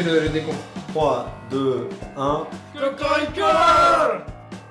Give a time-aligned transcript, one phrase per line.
[0.00, 0.58] fais le, le décompte.
[0.92, 2.46] 3, 2, 1.
[2.74, 3.46] Cocorico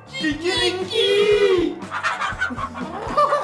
[0.07, 1.75] Kikiriki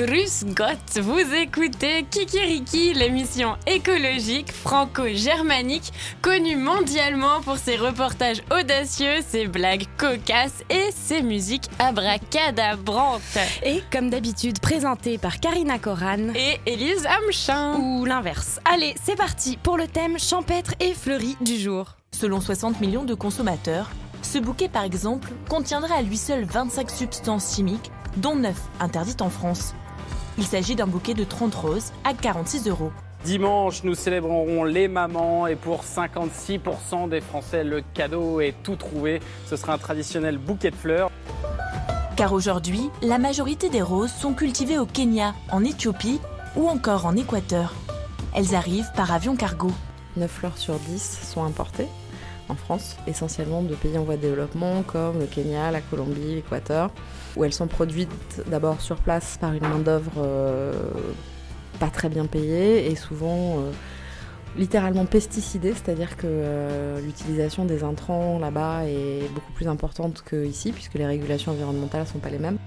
[0.00, 9.46] Grüß Gott, vous écoutez Kikiriki, l'émission écologique franco-germanique connue mondialement pour ses reportages audacieux, ses
[9.46, 13.20] blagues cocasses et ses musiques abracadabrantes.
[13.62, 17.74] Et comme d'habitude, présentée par Karina Koran et Élise Amchin.
[17.78, 18.58] Ou l'inverse.
[18.64, 21.96] Allez, c'est parti pour le thème champêtre et fleuri du jour.
[22.12, 23.90] Selon 60 millions de consommateurs,
[24.22, 29.30] ce bouquet par exemple contiendrait à lui seul 25 substances chimiques dont 9 interdites en
[29.30, 29.74] France.
[30.40, 32.90] Il s'agit d'un bouquet de 30 roses à 46 euros.
[33.26, 39.20] Dimanche, nous célébrerons les mamans et pour 56% des Français, le cadeau est tout trouvé.
[39.44, 41.10] Ce sera un traditionnel bouquet de fleurs.
[42.16, 46.20] Car aujourd'hui, la majorité des roses sont cultivées au Kenya, en Éthiopie
[46.56, 47.74] ou encore en Équateur.
[48.34, 49.70] Elles arrivent par avion cargo.
[50.16, 51.88] 9 fleurs sur 10 sont importées
[52.48, 56.90] en France, essentiellement de pays en voie de développement comme le Kenya, la Colombie, l'Équateur,
[57.36, 60.72] où elles sont produites d'abord sur place par une main-d'œuvre euh,
[61.78, 63.70] pas très bien payée et souvent euh,
[64.56, 70.94] littéralement pesticidée, c'est-à-dire que euh, l'utilisation des intrants là-bas est beaucoup plus importante qu'ici, puisque
[70.94, 72.58] les régulations environnementales ne sont pas les mêmes.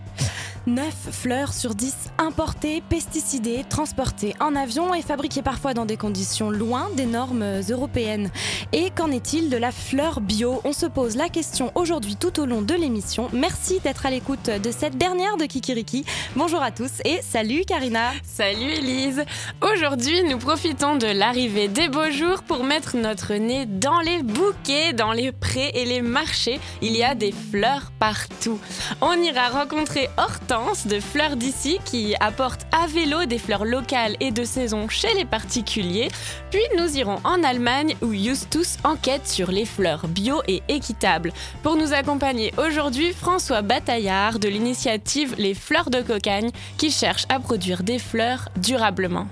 [0.66, 6.52] 9 fleurs sur 10 importées, pesticidées, transportées en avion et fabriquées parfois dans des conditions
[6.52, 8.32] loin des normes européennes.
[8.72, 10.62] Et qu'en est-il de la fleur bio?
[10.64, 13.30] On se pose la question aujourd'hui tout au long de l'émission.
[13.34, 16.06] Merci d'être à l'écoute de cette dernière de Kikiriki.
[16.36, 18.12] Bonjour à tous et salut Karina.
[18.24, 19.24] Salut Elise.
[19.62, 24.94] Aujourd'hui, nous profitons de l'arrivée des beaux jours pour mettre notre nez dans les bouquets,
[24.94, 26.60] dans les prés et les marchés.
[26.84, 28.60] Il y a des fleurs partout.
[29.02, 34.30] On ira rencontrer Hortense de Fleurs d'ici qui apporte à vélo des fleurs locales et
[34.32, 36.10] de saison chez les particuliers.
[36.52, 41.34] Puis nous irons en Allemagne où Justus enquête sur les fleurs bio et équitables.
[41.64, 47.40] Pour nous accompagner aujourd'hui, François Bataillard de l'initiative Les Fleurs de Cocagne qui cherche à
[47.40, 49.28] produire des fleurs durablement.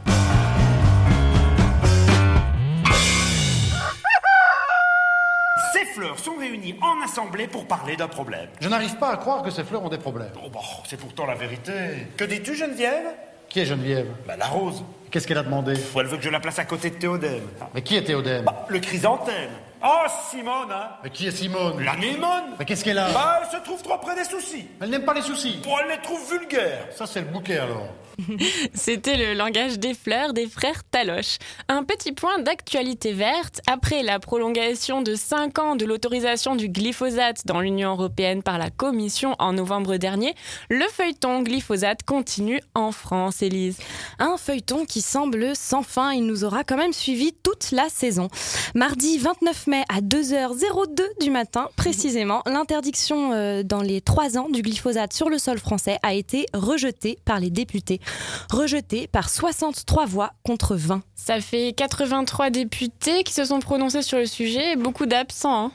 [5.93, 8.47] Fleurs sont réunies en assemblée pour parler d'un problème.
[8.59, 10.31] Je n'arrive pas à croire que ces fleurs ont des problèmes.
[10.43, 11.71] Oh, bah, c'est pourtant la vérité.
[12.17, 13.07] Que dis-tu, Geneviève?
[13.49, 14.07] Qui est Geneviève?
[14.27, 14.83] Bah, la rose.
[15.09, 15.73] Qu'est-ce qu'elle a demandé?
[15.97, 17.43] Elle veut que je la place à côté de Théodème.
[17.73, 18.45] Mais qui est Théodème?
[18.45, 19.51] Bah, le chrysanthème.
[19.83, 21.83] Oh, Simone, hein Mais qui est Simone?
[21.83, 23.11] La Némone Mais qu'est-ce qu'elle a?
[23.11, 24.67] Bah, elle se trouve trop près des soucis.
[24.79, 25.59] Elle n'aime pas les soucis.
[25.63, 26.85] Bon, elle les trouve vulgaires.
[26.91, 27.87] Ça, c'est le bouquet alors.
[28.73, 31.37] C'était le langage des fleurs des frères Taloche.
[31.67, 33.61] Un petit point d'actualité verte.
[33.67, 38.69] Après la prolongation de 5 ans de l'autorisation du glyphosate dans l'Union européenne par la
[38.69, 40.35] Commission en novembre dernier,
[40.69, 43.77] le feuilleton glyphosate continue en France, Élise.
[44.19, 46.11] Un feuilleton qui semble sans fin.
[46.11, 48.29] Il nous aura quand même suivi toute la saison.
[48.75, 54.61] Mardi 29 mai à 2h02 du matin, précisément, l'interdiction euh, dans les 3 ans du
[54.61, 58.00] glyphosate sur le sol français a été rejetée par les députés
[58.49, 61.01] rejeté par 63 voix contre 20.
[61.15, 65.65] Ça fait 83 députés qui se sont prononcés sur le sujet et beaucoup d'absents.
[65.65, 65.71] Hein.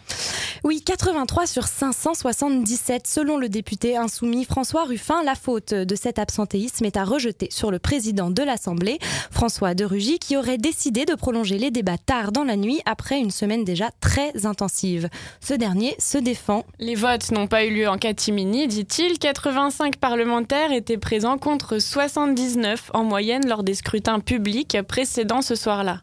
[0.64, 5.22] Oui, 83 sur 577 selon le député insoumis François Ruffin.
[5.22, 8.98] La faute de cet absentéisme est à rejeter sur le président de l'Assemblée,
[9.30, 13.20] François de Rugy, qui aurait décidé de prolonger les débats tard dans la nuit après
[13.20, 15.08] une semaine déjà très intensive.
[15.40, 16.64] Ce dernier se défend.
[16.80, 19.18] Les votes n'ont pas eu lieu en catimini, dit-il.
[19.18, 21.78] 85 parlementaires étaient présents contre
[22.16, 26.00] 79 en moyenne lors des scrutins publics précédents ce soir-là.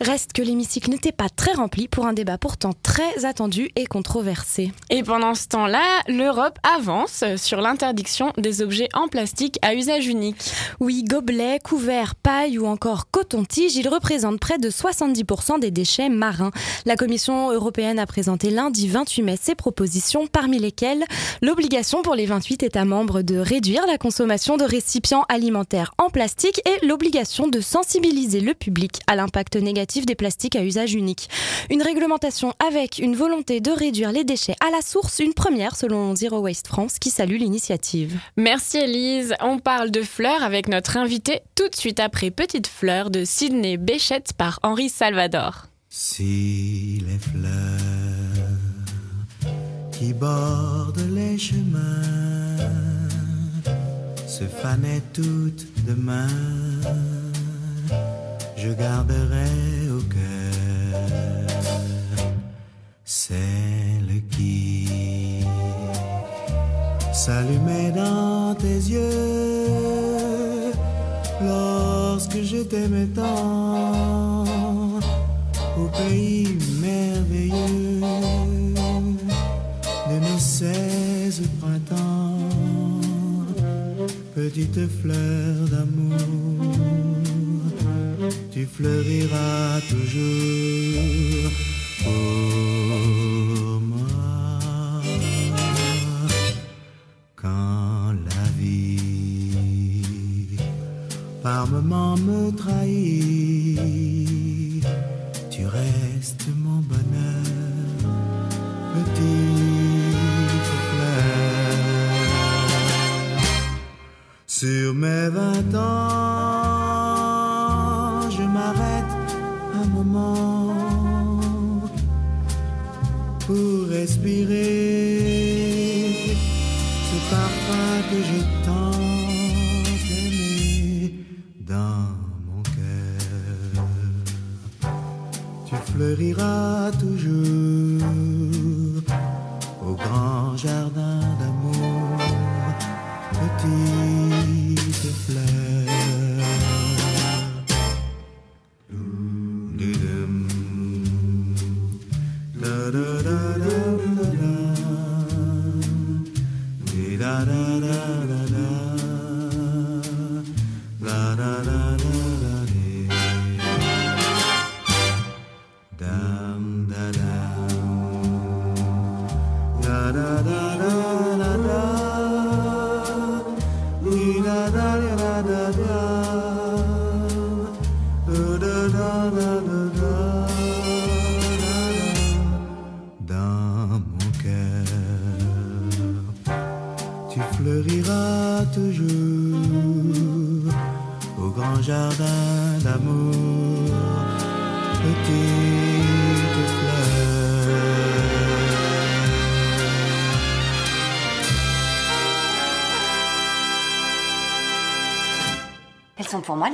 [0.00, 4.72] Reste que l'hémicycle n'était pas très rempli pour un débat pourtant très attendu et controversé.
[4.90, 10.52] Et pendant ce temps-là, l'Europe avance sur l'interdiction des objets en plastique à usage unique.
[10.80, 16.50] Oui, gobelets, couverts, paille ou encore coton-tige, ils représentent près de 70% des déchets marins.
[16.84, 21.04] La Commission européenne a présenté lundi 28 mai ses propositions, parmi lesquelles
[21.42, 26.60] l'obligation pour les 28 États membres de réduire la consommation de récipients alimentaires en plastique
[26.66, 31.28] et l'obligation de sensibiliser le public à l'impact négatif des plastiques à usage unique.
[31.68, 36.14] Une réglementation avec une volonté de réduire les déchets à la source, une première selon
[36.14, 38.18] Zero Waste France qui salue l'initiative.
[38.36, 39.34] Merci Elise.
[39.40, 43.76] On parle de fleurs avec notre invité tout de suite après Petite fleur de Sydney
[43.76, 45.66] Béchette par Henri Salvador.
[45.90, 47.66] Si les fleurs
[49.92, 52.02] qui bordent les chemins
[54.26, 56.28] se fanaient toutes demain
[58.66, 59.50] je garderai
[59.96, 61.46] au cœur.
[63.04, 65.44] Celle qui
[67.12, 70.72] s'allumait dans tes yeux
[71.42, 74.44] lorsque je t'aimais tant.
[75.78, 78.00] Au pays merveilleux
[80.10, 82.38] de nos seize printemps,
[84.34, 87.05] petite fleur d'amour,
[88.56, 91.52] tu fleuriras toujours
[92.02, 95.02] pour moi.
[97.34, 100.56] Quand la vie
[101.42, 102.85] par moments me trahit,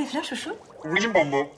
[0.02, 0.50] les fleurs, chouchou?
[0.84, 1.48] Oui, maman.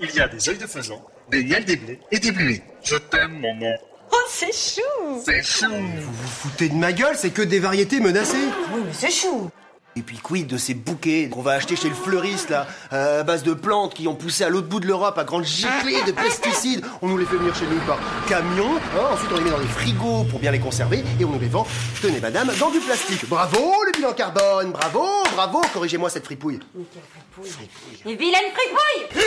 [0.00, 1.00] Il y a des œils de faisan,
[1.30, 2.62] des miels des blés et des bleuets.
[2.82, 3.74] Je t'aime, maman.
[4.10, 5.70] Oh, c'est chou C'est chou.
[5.70, 8.48] Vous vous foutez de ma gueule, c'est que des variétés menacées.
[8.74, 9.50] Oui, mais c'est chou
[9.94, 13.24] Et puis quid de ces bouquets qu'on va acheter chez le fleuriste là, euh, à
[13.24, 16.12] base de plantes qui ont poussé à l'autre bout de l'Europe à grande giclée de
[16.12, 16.82] pesticides.
[17.02, 19.60] On nous les fait venir chez nous par camion, hein, ensuite on les met dans
[19.60, 21.66] des frigos pour bien les conserver et on nous les vend,
[22.00, 23.28] tenez madame, dans du plastique.
[23.28, 26.60] Bravo le bilan carbone, bravo, bravo, corrigez-moi cette fripouille.
[28.06, 29.22] Les vilaines fripouilles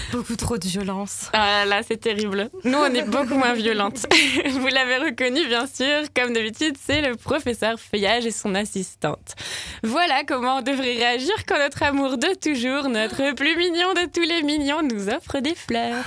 [0.12, 1.28] Beaucoup trop de violence.
[1.32, 2.50] Ah là, c'est terrible.
[2.64, 4.06] Nous, on est beaucoup moins violentes.
[4.50, 6.08] Vous l'avez reconnu, bien sûr.
[6.14, 9.34] Comme d'habitude, c'est le professeur Feuillage et son assistante.
[9.82, 14.22] Voilà comment on devrait réagir quand notre amour de toujours, notre plus mignon de tous
[14.22, 16.04] les mignons, nous offre des fleurs.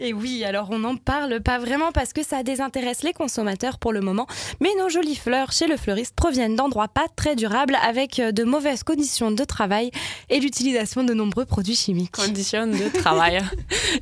[0.00, 3.92] Et oui, alors on n'en parle pas vraiment parce que ça désintéresse les consommateurs pour
[3.92, 4.26] le moment.
[4.60, 8.82] Mais nos jolies fleurs chez le fleuriste proviennent d'endroits pas très durables avec de mauvaises
[8.82, 9.90] conditions de travail
[10.28, 12.18] et l'utilisation de nombreux produits chimiques.
[12.66, 13.40] De travail.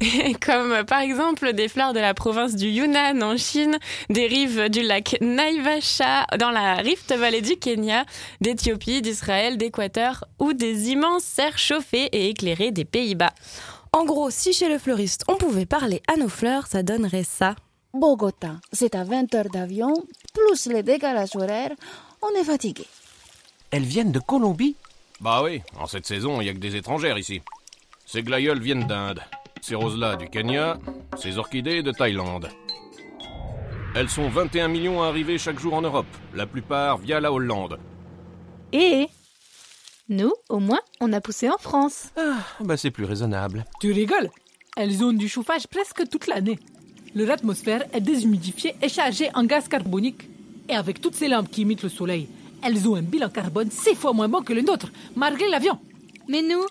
[0.00, 4.26] Et Comme euh, par exemple des fleurs de la province du Yunnan en Chine, des
[4.26, 8.05] rives du lac Naivasha dans la Rift Valley du Kenya,
[8.40, 13.33] d'Éthiopie, d'Israël, d'Équateur ou des immenses serres chauffées et éclairées des Pays-Bas.
[13.93, 17.57] En gros, si chez le fleuriste on pouvait parler à nos fleurs, ça donnerait ça.
[17.93, 19.93] Bogota, c'est à 20 heures d'avion,
[20.33, 21.73] plus les décalages horaires,
[22.23, 22.85] on est fatigué.
[23.73, 24.76] Elles viennent de Colombie
[25.21, 27.40] Bah oui, en cette saison, il y a que des étrangères ici.
[28.12, 29.21] Ces glaïeuls viennent d'Inde,
[29.61, 30.79] ces roses-là du Kenya,
[31.17, 32.49] ces orchidées de Thaïlande.
[33.95, 37.79] Elles sont 21 millions à arriver chaque jour en Europe, la plupart via la Hollande.
[38.73, 39.07] Et
[40.09, 42.09] nous, au moins, on a poussé en France.
[42.17, 43.64] Ah, bah c'est plus raisonnable.
[43.81, 44.31] Tu rigoles?
[44.76, 46.59] Elles ont du chauffage presque toute l'année.
[47.14, 50.29] Leur atmosphère est déshumidifiée et chargée en gaz carbonique.
[50.69, 52.29] Et avec toutes ces lampes qui imitent le soleil,
[52.64, 55.79] elles ont un bilan carbone six fois moins bon que le nôtre, malgré l'avion.
[56.26, 56.67] Mais nous,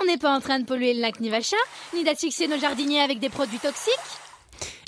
[0.00, 1.56] on n'est pas en train de polluer le lac Nivacha,
[1.94, 3.94] ni d'asphyxier nos jardiniers avec des produits toxiques.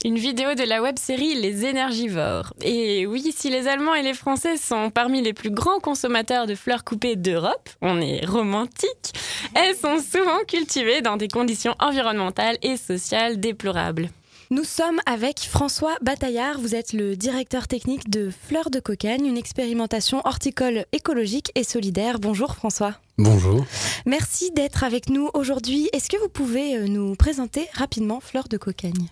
[0.05, 2.53] Une vidéo de la web-série Les énergivores.
[2.61, 6.57] Et oui, si les Allemands et les Français sont parmi les plus grands consommateurs de
[6.57, 9.13] fleurs coupées d'Europe, on est romantique,
[9.55, 14.09] elles sont souvent cultivées dans des conditions environnementales et sociales déplorables.
[14.53, 16.61] Nous sommes avec François Bataillard.
[16.61, 22.19] Vous êtes le directeur technique de Fleurs de Cocagne, une expérimentation horticole écologique et solidaire.
[22.19, 22.97] Bonjour François.
[23.17, 23.65] Bonjour.
[24.05, 25.89] Merci d'être avec nous aujourd'hui.
[25.95, 29.09] Est-ce que vous pouvez euh, nous présenter rapidement Fleurs de Cocagne?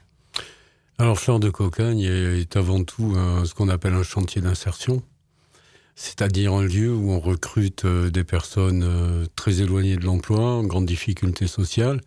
[0.98, 3.14] Alors, Fleur de Cocagne est avant tout
[3.46, 5.02] ce qu'on appelle un chantier d'insertion,
[6.00, 10.64] c'est-à-dire un lieu où on recrute euh, des personnes euh, très éloignées de l'emploi, en
[10.64, 12.00] grande difficulté sociale,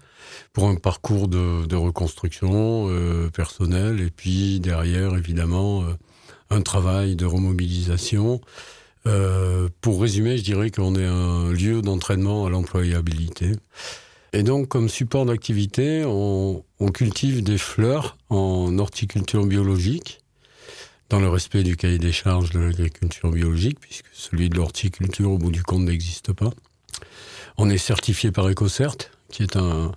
[0.51, 5.85] pour un parcours de, reconstruction euh, personnelle, et puis derrière, évidemment,
[6.49, 8.41] un travail de remobilisation.
[9.81, 13.51] pour résumer, je dirais qu'on est un lieu d'entraînement à l'employabilité.
[14.31, 20.22] Et donc, comme support d'activité, on, cultive des fleurs en horticulture biologique,
[21.13, 25.37] dans le respect du cahier des charges de l'agriculture biologique, puisque celui de l'horticulture, au
[25.37, 26.49] bout du compte, n'existe pas.
[27.55, 28.95] On est certifié par EcoCert,
[29.29, 29.91] qui est un,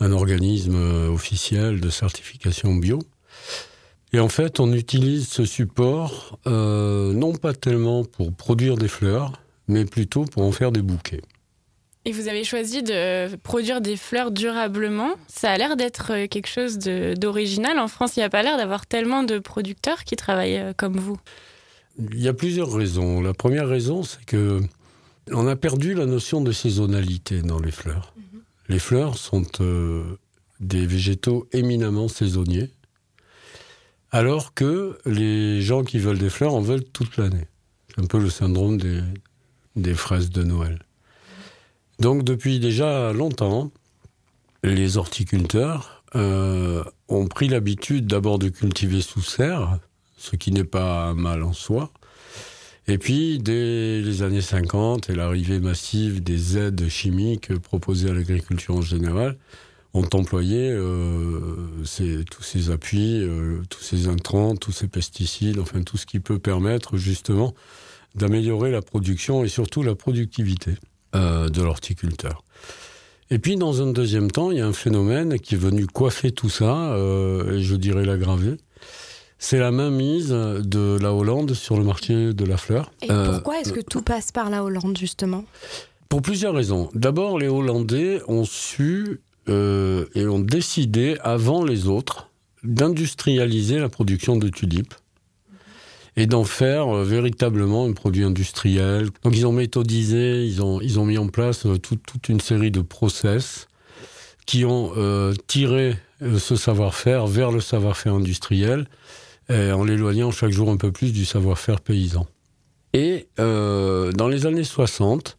[0.00, 0.74] organisme
[1.08, 2.98] officiel de certification bio.
[4.12, 9.40] Et en fait, on utilise ce support euh, non pas tellement pour produire des fleurs,
[9.68, 11.22] mais plutôt pour en faire des bouquets.
[12.08, 15.16] Et vous avez choisi de produire des fleurs durablement.
[15.26, 17.80] Ça a l'air d'être euh, quelque chose d'original.
[17.80, 20.96] En France, il n'y a pas l'air d'avoir tellement de producteurs qui travaillent euh, comme
[20.98, 21.18] vous.
[21.98, 23.20] Il y a plusieurs raisons.
[23.20, 24.60] La première raison, c'est que
[25.32, 28.14] on a perdu la notion de saisonnalité dans les fleurs.
[28.16, 28.40] Mhm.
[28.68, 30.04] Les fleurs sont euh,
[30.60, 32.70] des végétaux éminemment saisonniers,
[34.12, 37.48] alors que les gens qui veulent des fleurs en veulent toute l'année.
[37.88, 38.78] C'est un peu le syndrome
[39.74, 40.85] des fraises de Noël.
[41.98, 43.70] Donc depuis déjà longtemps,
[44.62, 49.78] les horticulteurs euh, ont pris l'habitude d'abord de cultiver sous serre,
[50.16, 51.90] ce qui n'est pas mal en soi.
[52.88, 58.76] Et puis, dès les années 50 et l'arrivée massive des aides chimiques proposées à l'agriculture
[58.76, 59.36] en général,
[59.96, 65.96] ont employé euh, tous ces appuis, euh, tous ces intrants, tous ces pesticides, enfin tout
[65.96, 67.54] ce qui peut permettre justement
[68.14, 70.74] d'améliorer la production et surtout la productivité.
[71.16, 72.44] Euh, de l'horticulteur.
[73.30, 76.30] Et puis, dans un deuxième temps, il y a un phénomène qui est venu coiffer
[76.30, 78.56] tout ça, euh, et je dirais l'aggraver.
[79.38, 82.92] C'est la mainmise de la Hollande sur le marché de la fleur.
[83.02, 85.44] Et pourquoi est-ce que tout passe par la Hollande, justement?
[86.08, 86.90] Pour plusieurs raisons.
[86.94, 92.30] D'abord, les Hollandais ont su euh, et ont décidé, avant les autres,
[92.62, 94.94] d'industrialiser la production de tulipes
[96.16, 99.08] et d'en faire euh, véritablement un produit industriel.
[99.22, 102.70] Donc ils ont méthodisé, ils ont, ils ont mis en place euh, toute une série
[102.70, 103.68] de process
[104.46, 105.96] qui ont euh, tiré
[106.38, 108.86] ce savoir-faire vers le savoir-faire industriel
[109.50, 112.26] en l'éloignant chaque jour un peu plus du savoir-faire paysan.
[112.94, 115.36] Et dans les années 60,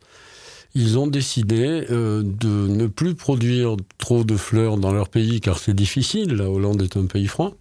[0.76, 5.74] ils ont décidé de ne plus produire trop de fleurs dans leur pays car c'est
[5.74, 7.56] difficile, la Hollande est un pays froid.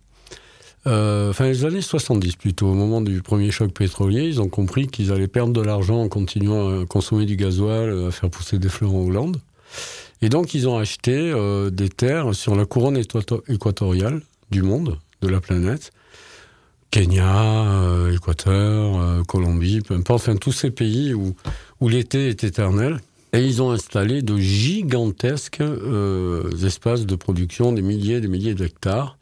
[0.86, 4.86] Euh, enfin, les années 70 plutôt, au moment du premier choc pétrolier, ils ont compris
[4.86, 8.68] qu'ils allaient perdre de l'argent en continuant à consommer du gasoil, à faire pousser des
[8.68, 9.38] fleurs en Hollande.
[10.22, 13.00] Et donc, ils ont acheté euh, des terres sur la couronne
[13.48, 15.90] équatoriale du monde, de la planète.
[16.92, 21.34] Kenya, euh, Équateur, Colombie, peu importe, enfin tous ces pays où,
[21.80, 23.00] où l'été est éternel.
[23.32, 25.62] Et ils ont installé de gigantesques
[26.64, 29.18] espaces de production, des milliers et des milliers d'hectares,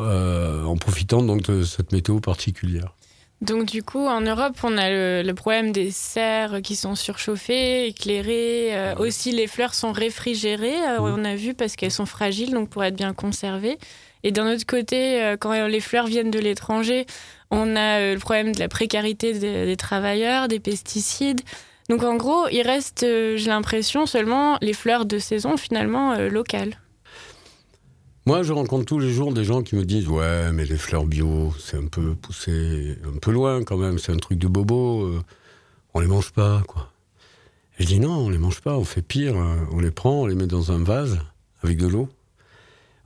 [0.00, 2.94] euh, en profitant donc de cette météo particulière.
[3.40, 8.76] Donc du coup, en Europe, on a le, problème des serres qui sont surchauffées, éclairées.
[8.76, 12.68] Euh, aussi, les fleurs sont réfrigérées, euh, on a vu, parce qu'elles sont fragiles, donc
[12.68, 13.76] pour être bien conservées.
[14.22, 17.06] Et d'un autre côté, quand les fleurs viennent de l'étranger,
[17.50, 21.40] on a le problème de la précarité des, travailleurs, des pesticides.
[21.88, 26.76] Donc en gros, il reste, j'ai l'impression, seulement les fleurs de saison finalement locales.
[28.28, 31.06] Moi, je rencontre tous les jours des gens qui me disent Ouais, mais les fleurs
[31.06, 35.04] bio, c'est un peu poussé un peu loin quand même, c'est un truc de bobo,
[35.04, 35.22] euh,
[35.94, 36.92] on les mange pas, quoi.
[37.78, 39.66] Et je dis Non, on les mange pas, on fait pire, hein.
[39.72, 41.20] on les prend, on les met dans un vase
[41.62, 42.10] avec de l'eau.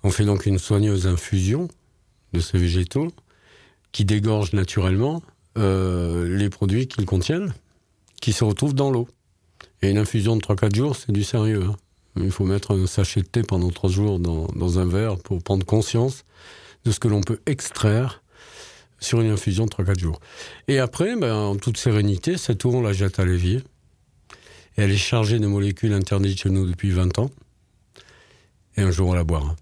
[0.03, 1.69] On fait donc une soigneuse infusion
[2.33, 3.13] de ces végétaux
[3.93, 5.23] qui dégorgent naturellement
[5.57, 7.55] euh, les produits qu'ils contiennent,
[8.21, 9.07] qui se retrouvent dans l'eau.
[9.83, 11.63] Et une infusion de 3-4 jours, c'est du sérieux.
[11.63, 11.77] Hein.
[12.17, 15.65] Il faut mettre un sachet de thé pendant trois jours dans, un verre pour prendre
[15.65, 16.25] conscience
[16.85, 18.23] de ce que l'on peut extraire
[19.01, 20.21] sur une infusion de 3-4 jours.
[20.69, 23.63] Et après, ben, en toute sérénité, cette eau, on la jette à l'évier.
[24.77, 27.31] Elle est chargée de molécules interdites chez nous depuis 20 ans.
[28.77, 29.57] Et un jour, on la boira.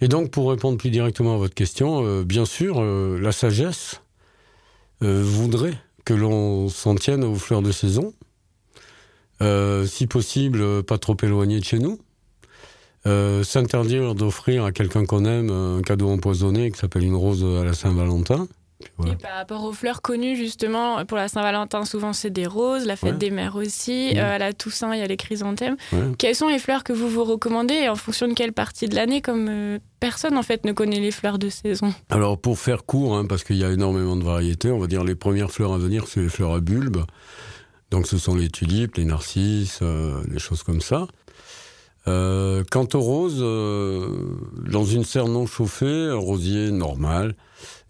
[0.00, 4.00] Et donc, pour répondre plus directement à votre question, euh, bien sûr, euh, la sagesse
[5.02, 8.12] euh, voudrait que l'on s'en tienne aux fleurs de saison,
[9.42, 11.98] euh, si possible, euh, pas trop éloigné de chez nous.
[13.06, 17.62] Euh, s'interdire d'offrir à quelqu'un qu'on aime un cadeau empoisonné qui s'appelle une rose à
[17.62, 18.48] la Saint-Valentin,
[19.06, 22.96] Et par rapport aux fleurs connues, justement, pour la Saint-Valentin, souvent c'est des roses, la
[22.96, 23.18] fête Ouais.
[23.18, 25.76] des mères aussi, euh, à la Toussaint, il y a les chrysanthèmes.
[25.92, 25.98] Ouais.
[26.16, 28.94] Quelles sont les fleurs que vous vous recommandez et en fonction de quelle partie de
[28.94, 31.92] l'année, comme euh, personne en fait ne connaît les fleurs de saison?
[32.08, 35.04] Alors pour faire court, hein, parce qu'il y a énormément de variétés, on va dire
[35.04, 37.04] les premières fleurs à venir, c'est les fleurs à bulbes.
[37.94, 41.06] Donc ce sont les tulipes, les narcisses, euh, des choses comme ça.
[42.08, 44.08] Euh, quant aux roses, euh,
[44.68, 47.36] dans une serre non chauffée, un rosier normal,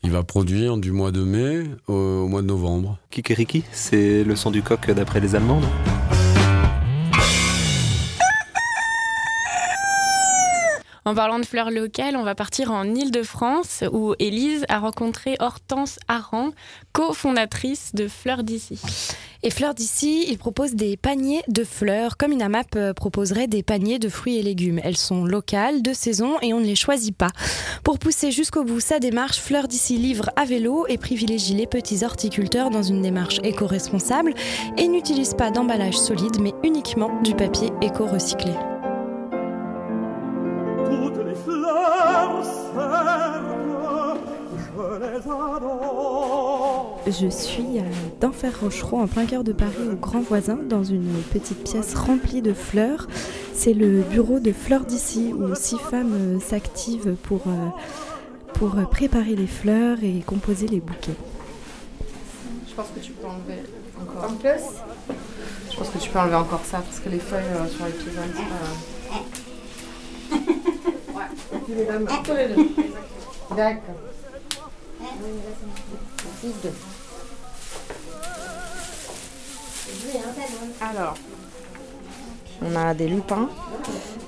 [0.03, 2.99] il va produire du mois de mai au, au mois de novembre.
[3.09, 5.65] Kikeriki, c'est le son du coq d'après les Allemandes.
[11.07, 15.99] En parlant de fleurs locales, on va partir en Île-de-France où Élise a rencontré Hortense
[16.09, 16.53] Aran,
[16.93, 18.81] cofondatrice de Fleurs d'ici.
[19.43, 23.63] Et Fleurs d'ici, ils proposent des paniers de fleurs, comme une AMAP euh, proposerait des
[23.63, 24.81] paniers de fruits et légumes.
[24.83, 27.33] Elles sont locales, de saison, et on ne les choisit pas.
[27.83, 32.03] Pour pousser jusqu'au bout sa démarche, Fleurs d'ici livre à vélo et privilégie les petits
[32.03, 34.33] horticulteurs dans une démarche éco-responsable
[34.79, 38.55] et n'utilise pas d'emballage solide, mais uniquement du papier éco-recyclé.
[41.03, 43.43] Toutes les fleurs certes,
[44.57, 47.01] je les adore.
[47.07, 47.83] Je suis à
[48.21, 52.53] d'Enfer-Rochereau, en plein cœur de Paris, au Grand Voisin, dans une petite pièce remplie de
[52.53, 53.07] fleurs.
[53.53, 57.69] C'est le bureau de Fleurs d'ici, où six femmes euh, s'activent pour, euh,
[58.55, 61.15] pour euh, préparer les fleurs et composer les bouquets.
[62.69, 63.63] Je pense que tu peux enlever
[64.01, 64.31] encore.
[64.31, 64.63] En plus
[65.71, 67.93] Je pense que tu peux enlever encore ça parce que les feuilles euh, sur les
[67.93, 68.49] pivoines, c'est pas.
[72.35, 72.69] Les deux.
[73.57, 73.95] D'accord.
[80.81, 81.15] Alors,
[82.63, 83.49] on a des lupins.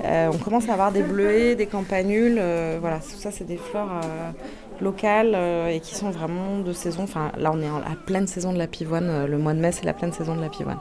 [0.05, 2.37] Euh, on commence à avoir des bleuets, des campanules.
[2.39, 4.31] euh, voilà, tout ça, c'est des fleurs euh,
[4.81, 7.05] locales euh, et qui sont vraiment de saison.
[7.05, 9.09] Enfin, là, on est en- à pleine saison de la pivoine.
[9.09, 10.79] euh, Le mois de mai, c'est la pleine saison de la pivoine.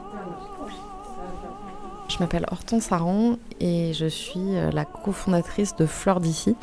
[2.08, 6.54] Je m'appelle Hortense Aran et je suis euh, la cofondatrice de Fleurs d'ici,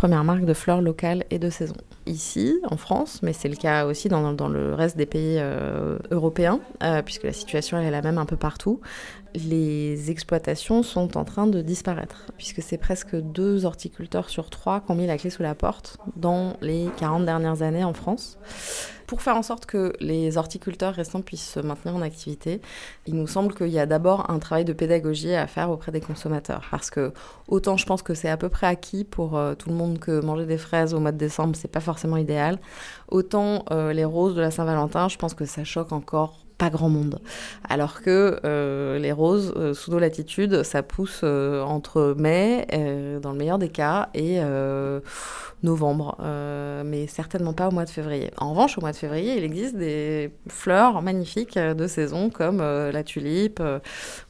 [0.00, 1.74] première marque de fleurs locales et de saison.
[2.06, 5.98] Ici, en France, mais c'est le cas aussi dans, dans le reste des pays euh,
[6.10, 8.80] européens, euh, puisque la situation est la même un peu partout,
[9.34, 14.90] les exploitations sont en train de disparaître, puisque c'est presque deux horticulteurs sur trois qui
[14.90, 18.38] ont mis la clé sous la porte dans les 40 dernières années en France.
[19.06, 22.60] Pour faire en sorte que les horticulteurs restants puissent se maintenir en activité,
[23.06, 26.00] il nous semble qu'il y a d'abord un travail de pédagogie à faire auprès des
[26.00, 26.68] consommateurs.
[26.70, 27.12] Parce que
[27.48, 30.20] autant je pense que c'est à peu près acquis pour euh, tout le monde que
[30.24, 32.58] manger des fraises au mois de décembre, c'est pas forcément idéal.
[33.08, 36.90] Autant euh, les roses de la Saint-Valentin, je pense que ça choque encore pas grand
[36.90, 37.20] monde.
[37.66, 42.66] Alors que euh, les roses euh, sous nos latitudes, ça pousse euh, entre mai,
[43.22, 44.40] dans le meilleur des cas, et
[45.62, 46.16] novembre,
[46.84, 48.30] mais certainement pas au mois de février.
[48.36, 53.02] En revanche, au mois de février, il existe des fleurs magnifiques de saison comme la
[53.02, 53.62] tulipe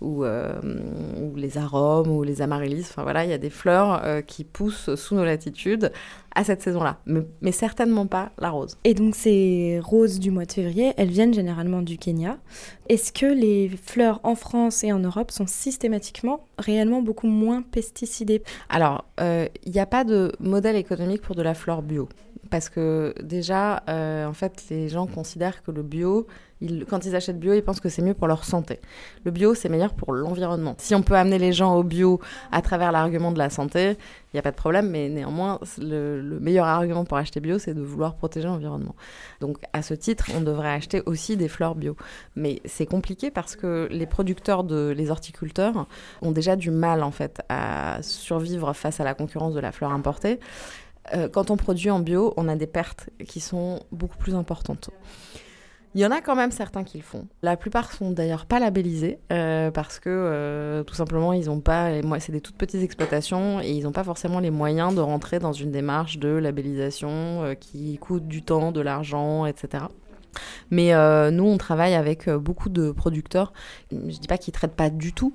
[0.01, 2.87] ou, les arômes ou les amaryllis.
[2.91, 5.93] Enfin voilà, il y a des fleurs qui poussent sous nos latitudes
[6.35, 8.77] à cette saison-là, mais, mais certainement pas la rose.
[8.85, 12.39] Et donc ces roses du mois de février, elles viennent généralement du Kenya.
[12.89, 18.43] Est-ce que les fleurs en France et en Europe sont systématiquement réellement beaucoup moins pesticidées?
[18.69, 22.09] Alors, euh, il n'y a pas de modèle économique pour de la fleur bio.
[22.51, 26.27] Parce que déjà, euh, en fait, les gens considèrent que le bio,
[26.89, 28.81] quand ils achètent bio, ils pensent que c'est mieux pour leur santé.
[29.25, 30.75] Le bio, c'est meilleur pour l'environnement.
[30.79, 32.21] Si on peut amener les gens au bio
[32.53, 33.97] à travers l'argument de la santé,
[34.33, 37.59] il n'y a pas de problème, mais néanmoins, le, le meilleur argument pour acheter bio,
[37.59, 38.95] c'est de vouloir protéger l'environnement.
[39.41, 41.97] Donc, à ce titre, on devrait acheter aussi des fleurs bio.
[42.37, 45.87] Mais c'est compliqué parce que les producteurs, les horticulteurs,
[46.21, 49.93] ont déjà du mal, en fait, à survivre face à la concurrence de la fleur
[49.93, 50.39] importée.
[51.15, 54.91] Euh, quand on produit en bio, on a des pertes qui sont beaucoup plus importantes.
[55.95, 57.27] Il y en a quand même certains qui le font.
[57.43, 61.91] La plupart sont d'ailleurs pas labellisés euh, parce que euh, tout simplement ils ont pas,
[61.91, 65.41] les c'est des toutes petites exploitations et ils n'ont pas forcément les moyens de rentrer
[65.41, 69.85] dans une démarche de labellisation euh, qui coûte du temps, de l'argent, etc.
[70.71, 70.93] Mais
[71.33, 73.53] nous, on travaille avec beaucoup de producteurs.
[73.91, 75.35] Je dis pas qu'ils traitent pas du tout,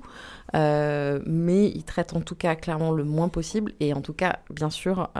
[0.54, 3.74] mais ils traitent en tout cas clairement le moins possible.
[3.80, 5.10] Et en tout cas, bien sûr,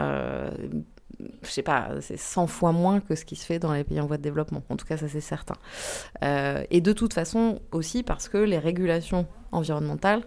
[1.19, 3.99] je sais pas, c'est 100 fois moins que ce qui se fait dans les pays
[3.99, 4.63] en voie de développement.
[4.69, 5.55] En tout cas, ça c'est certain.
[6.23, 10.23] Euh, et de toute façon aussi parce que les régulations environnementales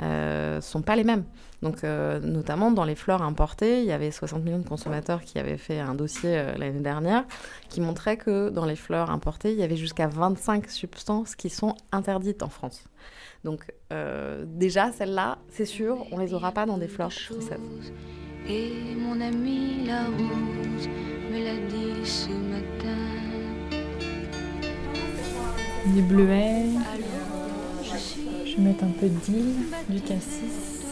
[0.00, 1.24] euh, sont pas les mêmes.
[1.60, 5.38] Donc, euh, notamment dans les fleurs importées, il y avait 60 millions de consommateurs qui
[5.38, 7.24] avaient fait un dossier euh, l'année dernière
[7.68, 11.76] qui montrait que dans les fleurs importées, il y avait jusqu'à 25 substances qui sont
[11.92, 12.84] interdites en France.
[13.44, 17.92] Donc euh, déjà, celle-là, c'est sûr, on ne les aura pas dans des fleurs françaises.
[18.48, 20.88] Et mon ami la rose
[21.30, 22.62] me l'a dit ce matin.
[25.94, 26.66] Du bleuet,
[28.46, 30.84] je vais mettre un peu d'île, du cassis.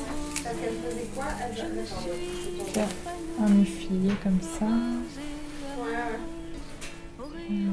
[2.73, 2.89] Faire
[3.41, 4.67] un effilé comme ça.
[7.51, 7.73] Hum.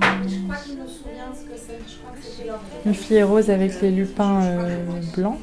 [2.85, 4.85] Muffier rose avec les lupins euh,
[5.15, 5.39] blancs.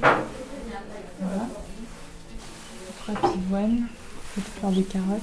[0.00, 1.48] Voilà.
[2.98, 3.86] Trois pivoines,
[4.36, 5.20] une fleur de carotte.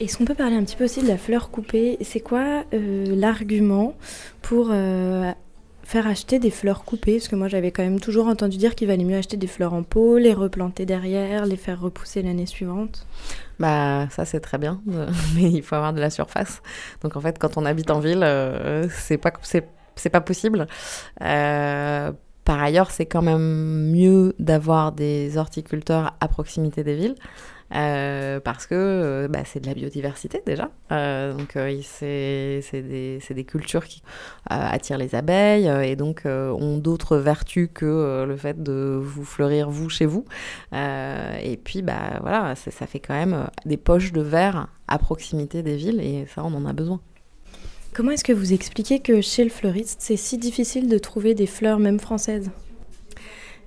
[0.00, 1.98] Est-ce qu'on peut parler un petit peu aussi de la fleur coupée?
[2.00, 3.94] C'est quoi euh, l'argument
[4.42, 5.30] pour euh,
[5.84, 8.88] faire acheter des fleurs coupées Parce que moi j'avais quand même toujours entendu dire qu'il
[8.88, 13.06] valait mieux acheter des fleurs en pot, les replanter derrière, les faire repousser l'année suivante.
[13.58, 16.62] Bah ça c'est très bien, euh, mais il faut avoir de la surface.
[17.02, 20.66] Donc en fait quand on habite en ville, euh, c'est pas c'est pas possible.
[21.22, 22.12] Euh,
[22.44, 27.14] par ailleurs, c'est quand même mieux d'avoir des horticulteurs à proximité des villes.
[27.74, 30.70] Euh, parce que euh, bah, c'est de la biodiversité déjà.
[30.92, 34.02] Euh, donc c'est des, cultures qui
[34.48, 39.88] attirent les abeilles et donc ont d'autres vertus que le fait de vous fleurir vous
[39.88, 40.24] chez vous.
[40.72, 45.76] Et puis bah voilà, ça fait quand même des poches de verre à proximité des
[45.76, 47.00] villes et ça on en a besoin.
[47.92, 51.46] Comment est-ce que vous expliquez que chez le fleuriste, c'est si difficile de trouver des
[51.46, 52.50] fleurs même françaises?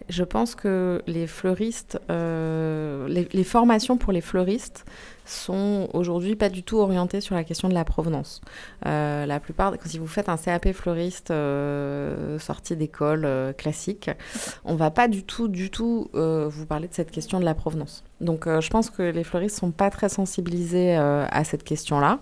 [0.10, 4.86] Je pense que les fleuristes, euh, les, formations pour les fleuristes
[5.26, 8.39] sont aujourd'hui pas du tout orientées sur la question de la provenance.
[8.86, 14.10] Euh, la plupart, si vous faites un CAP fleuriste euh, sorti d'école classique,
[14.63, 18.06] on va pas du tout, du tout vous parler de cette question de la provenance.
[18.22, 22.20] Donc je pense que les fleuristes sont pas très sensibilisés à cette question-là.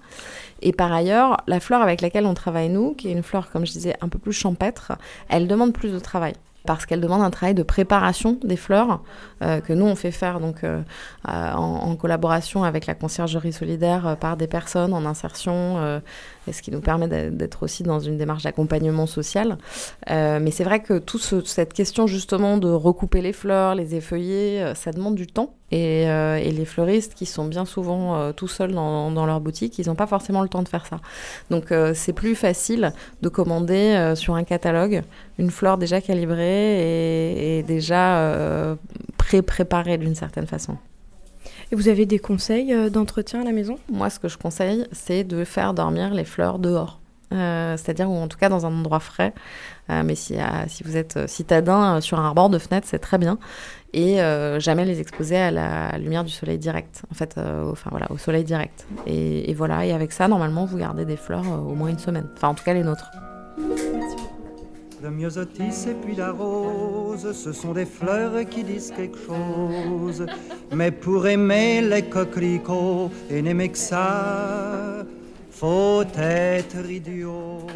[0.64, 3.68] Et par ailleurs, la fleur avec laquelle on travaille nous, qui est une fleur, comme
[3.68, 4.94] je disais, un peu plus champêtre,
[5.30, 6.34] elle demande plus de travail
[6.66, 9.02] parce qu'elle demande un travail de préparation des fleurs
[9.42, 10.82] euh, que nous on fait faire donc euh,
[11.28, 16.02] euh, en, collaboration avec la conciergerie solidaire par des personnes en insertion
[16.48, 19.58] et ce qui nous permet d'être- aussi dans une démarche d'accompagnement social.
[20.10, 24.92] Mais c'est vrai que toute cette question justement de recouper les fleurs, les effeuiller, ça
[24.92, 25.54] demande du temps.
[25.72, 29.42] Et, euh, et les fleuristes qui sont bien souvent euh, tout seuls dans, dans leur
[29.42, 31.00] boutique, ils n'ont pas forcément le temps de faire ça.
[31.50, 35.02] Donc euh, c'est plus facile de commander sur un catalogue
[35.40, 38.78] une fleur déjà calibrée et, et déjà
[39.18, 40.78] pré-préparée d'une certaine façon.
[41.72, 43.80] Et vous avez des conseils d'entretien à la maison?
[43.92, 47.00] Moi, ce que je conseille, c'est de faire dormir les fleurs dehors.
[47.34, 49.34] Euh, c'est-à-dire ou en tout cas dans un endroit frais.
[49.90, 53.18] Euh, mais si, euh, si vous êtes citadin sur un rebord de fenêtre, c'est très
[53.18, 53.40] bien.
[53.98, 57.04] Et euh, jamais les exposer à la lumière du soleil direct.
[57.10, 58.86] En fait, euh, enfin voilà, au soleil direct.
[59.08, 59.86] Et, et voilà.
[59.86, 62.28] Et avec ça, normalement, vous gardez des fleurs euh, au moins une semaine.
[62.36, 63.10] Enfin, en tout cas, les nôtres.
[65.02, 70.26] Le myosotis et puis la rose, ce sont des fleurs qui disent quelque chose.
[70.74, 75.06] Mais pour aimer les coquelicots et n'aimer que ça,
[75.52, 77.68] faut être idiot.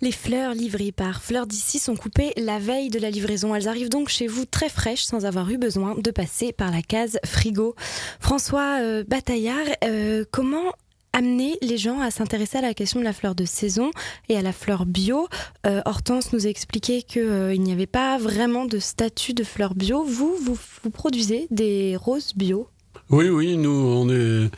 [0.00, 3.54] Les fleurs livrées par Fleurs d'ici sont coupées la veille de la livraison.
[3.54, 6.82] Elles arrivent donc chez vous très fraîches sans avoir eu besoin de passer par la
[6.82, 7.74] case frigo.
[8.20, 10.72] François euh, Bataillard, euh, comment
[11.12, 13.90] amener les gens à s'intéresser à la question de la fleur de saison
[14.28, 15.26] et à la fleur bio?
[15.66, 20.04] Euh, Hortense nous expliquait qu'il n'y avait pas vraiment de statut de fleur bio.
[20.04, 22.68] Vous, vous produisez des roses bio?
[23.10, 24.50] Oui, oui, nous, on est,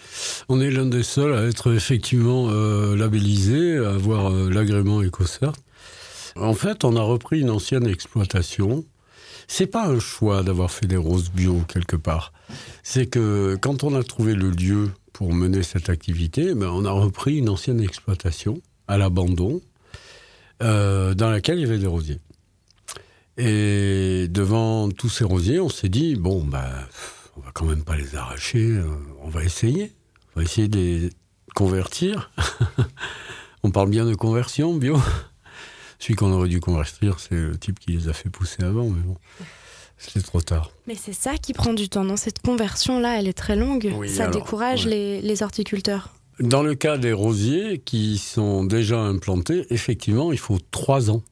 [0.48, 5.52] on est l'un des seuls à être effectivement euh, labellisé, à avoir euh, l'agrément EcoCert.
[6.34, 8.84] En fait, on a repris une ancienne exploitation.
[9.46, 12.32] C'est pas un choix d'avoir fait des roses bio quelque part.
[12.82, 16.90] C'est que quand on a trouvé le lieu pour mener cette activité, ben, on a
[16.90, 19.60] repris une ancienne exploitation à l'abandon,
[20.60, 22.18] euh, dans laquelle il y avait des rosiers.
[23.36, 26.68] Et devant tous ces rosiers, on s'est dit bon, ben,
[27.36, 28.86] on va quand même pas les arracher, euh,
[29.22, 29.92] on va essayer.
[30.34, 31.10] On va essayer de les
[31.54, 32.30] convertir.
[33.62, 34.98] on parle bien de conversion bio.
[35.98, 39.02] Celui qu'on aurait dû convertir, c'est le type qui les a fait pousser avant, mais
[39.02, 39.16] bon,
[39.98, 40.70] c'était trop tard.
[40.86, 42.16] Mais c'est ça qui prend du temps, non?
[42.16, 43.92] Cette conversion-là, elle est très longue.
[43.96, 44.92] Oui, ça alors, décourage ouais.
[44.92, 46.14] les, les horticulteurs.
[46.38, 51.22] Dans le cas des rosiers qui sont déjà implantés, effectivement, il faut trois ans.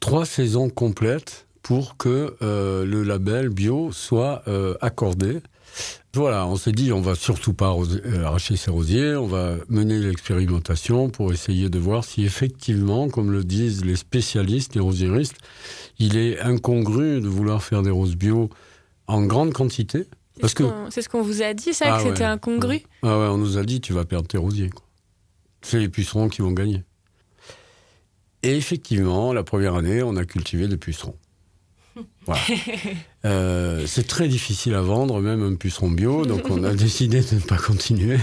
[0.00, 5.40] Trois saisons complètes pour que euh, le label bio soit euh, accordé.
[6.14, 9.98] Voilà, on s'est dit, on va surtout pas euh, arracher ces rosiers, on va mener
[9.98, 15.38] l'expérimentation pour essayer de voir si effectivement, comme le disent les spécialistes, les rosieristes,
[15.98, 18.48] il est incongru de vouloir faire des roses bio
[19.08, 20.04] en grande quantité.
[20.40, 23.18] Parce que C'est ce qu'on vous a dit, ça, Ah que c'était ouais, incongru ah
[23.18, 24.70] ouais, on nous a dit tu vas perdre tes rosiers.
[25.62, 26.84] C'est les pucerons qui vont gagner.
[28.44, 31.16] Et effectivement, la première année, on a cultivé des pucerons.
[32.26, 32.42] Voilà.
[33.24, 37.34] Euh, c'est très difficile à vendre, même un puceron bio, donc on a décidé de
[37.34, 38.20] ne pas continuer.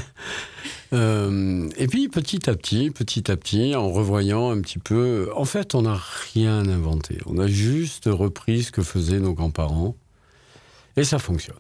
[0.94, 5.44] Euh, et puis petit à petit, petit à petit, en revoyant un petit peu, en
[5.44, 6.00] fait, on n'a
[6.34, 7.18] rien inventé.
[7.26, 9.98] On a juste repris ce que faisaient nos grands-parents,
[10.96, 11.60] et ça fonctionne.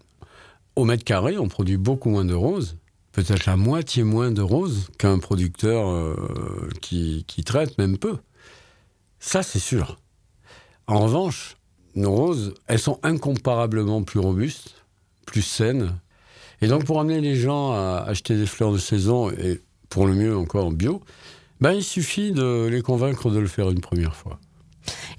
[0.78, 2.78] Au mètre carré, on produit beaucoup moins de roses,
[3.12, 8.20] peut-être la moitié moins de roses qu'un producteur euh, qui, qui traite, même peu.
[9.20, 9.98] Ça, c'est sûr.
[10.88, 11.58] En revanche,
[11.96, 14.76] nos roses, elles sont incomparablement plus robustes,
[15.26, 15.96] plus saines.
[16.62, 20.14] Et donc, pour amener les gens à acheter des fleurs de saison, et pour le
[20.14, 21.02] mieux encore bio,
[21.62, 24.40] ben, il suffit de les convaincre de le faire une première fois.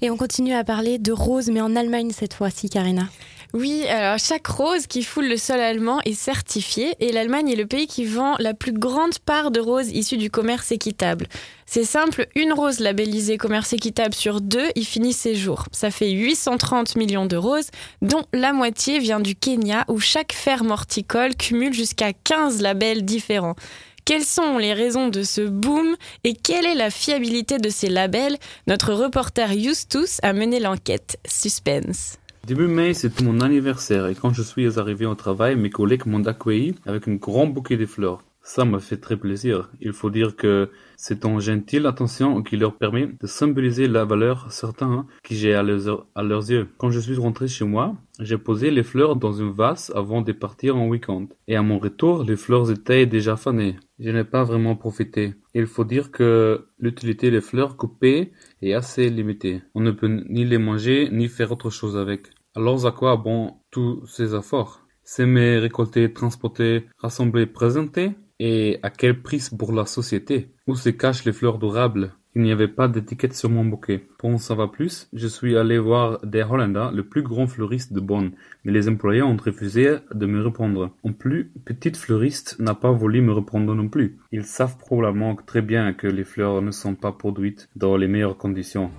[0.01, 3.07] Et on continue à parler de roses, mais en Allemagne cette fois-ci, Karina.
[3.55, 7.65] Oui, alors chaque rose qui foule le sol allemand est certifiée et l'Allemagne est le
[7.65, 11.27] pays qui vend la plus grande part de roses issues du commerce équitable.
[11.65, 15.67] C'est simple, une rose labellisée commerce équitable sur deux y finit ses jours.
[15.71, 17.69] Ça fait 830 millions de roses,
[18.01, 23.55] dont la moitié vient du Kenya où chaque ferme horticole cumule jusqu'à 15 labels différents.
[24.03, 28.35] Quelles sont les raisons de ce boom et quelle est la fiabilité de ces labels?
[28.67, 31.17] Notre reporter Justus a mené l'enquête.
[31.25, 32.17] Suspense.
[32.45, 36.27] Début mai, c'est mon anniversaire et quand je suis arrivé au travail, mes collègues m'ont
[36.27, 38.21] accueilli avec un grand bouquet de fleurs.
[38.43, 39.71] Ça m'a fait très plaisir.
[39.81, 44.51] Il faut dire que c'est une gentille attention qui leur permet de symboliser la valeur
[44.51, 46.67] certaine que j'ai à leurs, à leurs yeux.
[46.77, 50.31] Quand je suis rentré chez moi, j'ai posé les fleurs dans une vase avant de
[50.31, 51.25] partir en week-end.
[51.47, 53.77] Et à mon retour, les fleurs étaient déjà fanées.
[53.97, 55.33] Je n'ai pas vraiment profité.
[55.55, 58.31] Il faut dire que l'utilité des fleurs coupées
[58.61, 59.63] est assez limitée.
[59.73, 62.27] On ne peut ni les manger ni faire autre chose avec.
[62.57, 64.87] Alors à quoi bon tous ces efforts?
[65.03, 68.11] S'aimer, récolter, transporter, rassembler, présenter?
[68.39, 70.53] Et à quel prix pour la société?
[70.65, 74.07] Où se cachent les fleurs durables Il n'y avait pas d'étiquette sur mon bouquet.
[74.19, 77.99] Pour en savoir plus, je suis allé voir Der Hollander, le plus grand fleuriste de
[77.99, 78.31] Bonn,
[78.63, 80.91] mais les employés ont refusé de me répondre.
[81.03, 84.17] En plus, petite fleuriste n'a pas voulu me répondre non plus.
[84.31, 88.37] Ils savent probablement très bien que les fleurs ne sont pas produites dans les meilleures
[88.37, 88.91] conditions.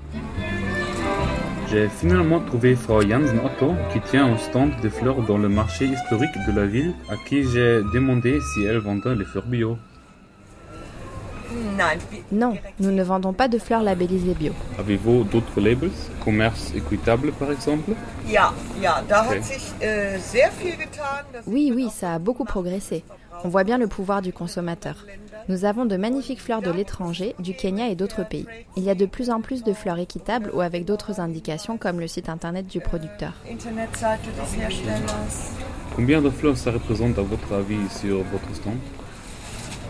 [1.71, 5.87] J'ai finalement trouvé Frau Jansen Otto qui tient un stand de fleurs dans le marché
[5.87, 9.77] historique de la ville à qui j'ai demandé si elle vendait les fleurs bio.
[12.33, 14.53] Non, nous ne vendons pas de fleurs labellisées bio.
[14.79, 15.91] Avez-vous d'autres labels
[16.25, 17.93] Commerce équitable par exemple?
[18.29, 18.53] Ja,
[18.83, 19.39] ja, da Okay.
[19.39, 19.65] hat sich
[20.33, 21.25] sehr viel getan.
[21.33, 23.05] Das Oui, oui, ça a beaucoup progressé.
[23.45, 24.97] On voit bien le pouvoir du consommateur.
[25.49, 28.47] Nous avons de magnifiques fleurs de l'étranger, du Kenya et d'autres pays.
[28.77, 32.01] Il y a de plus en plus de fleurs équitables ou avec d'autres indications comme
[32.01, 33.33] le site internet du producteur.
[35.95, 38.79] Combien de fleurs ça représente à votre avis sur votre stand?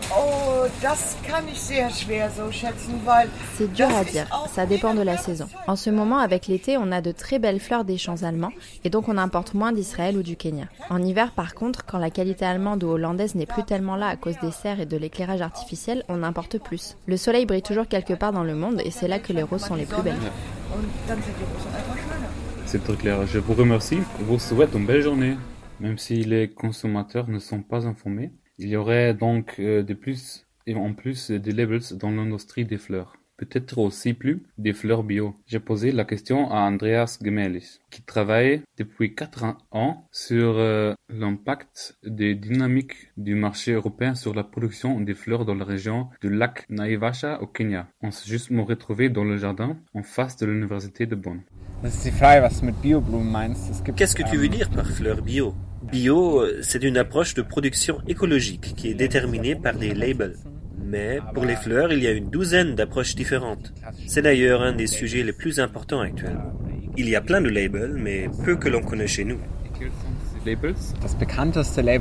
[0.09, 4.93] Oh, das kann ich sehr schwer so schätzen, weil C'est dur à dire, ça dépend
[4.93, 5.47] de la saison.
[5.67, 8.53] En ce moment, avec l'été, on a de très belles fleurs des champs allemands
[8.85, 10.65] et donc on importe moins d'Israël ou du Kenya.
[10.89, 14.15] En hiver, par contre, quand la qualité allemande ou hollandaise n'est plus tellement là à
[14.15, 16.95] cause des serres et de l'éclairage artificiel, on importe plus.
[17.05, 19.65] Le soleil brille toujours quelque part dans le monde et c'est là que les roses
[19.65, 20.15] sont les plus belles.
[22.65, 23.25] C'est très clair.
[23.27, 25.35] Je vous remercie et vous souhaite une belle journée.
[25.81, 30.45] Même si les consommateurs ne sont pas informés, il y aurait donc euh, de plus
[30.75, 33.13] en plus des labels dans l'industrie des fleurs.
[33.37, 35.35] Peut-être aussi plus des fleurs bio.
[35.45, 41.99] J'ai posé la question à Andreas Gemelis, qui travaille depuis 4 ans sur euh, l'impact
[42.03, 46.65] des dynamiques du marché européen sur la production des fleurs dans la région du lac
[46.69, 47.87] Naivasha au Kenya.
[48.01, 51.43] On s'est juste me retrouvé dans le jardin en face de l'université de Bonn.
[53.95, 55.53] Qu'est-ce que tu veux dire par fleur bio?
[55.83, 60.37] Bio, c'est une approche de production écologique qui est déterminée par des labels.
[60.83, 63.73] Mais pour les fleurs, il y a une douzaine d'approches différentes.
[64.07, 66.53] C'est d'ailleurs un des sujets les plus importants actuellement.
[66.97, 69.37] Il y a plein de labels, mais peu que l'on connaît chez nous.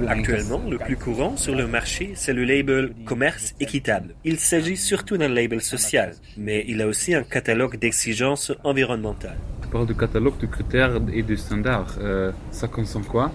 [0.09, 4.15] Actuellement, le plus courant sur le marché, c'est le label commerce équitable.
[4.25, 9.37] Il s'agit surtout d'un label social, mais il a aussi un catalogue d'exigences environnementales.
[9.67, 11.97] Tu parles du catalogue de critères et de standards.
[12.01, 13.33] Euh, ça concerne quoi?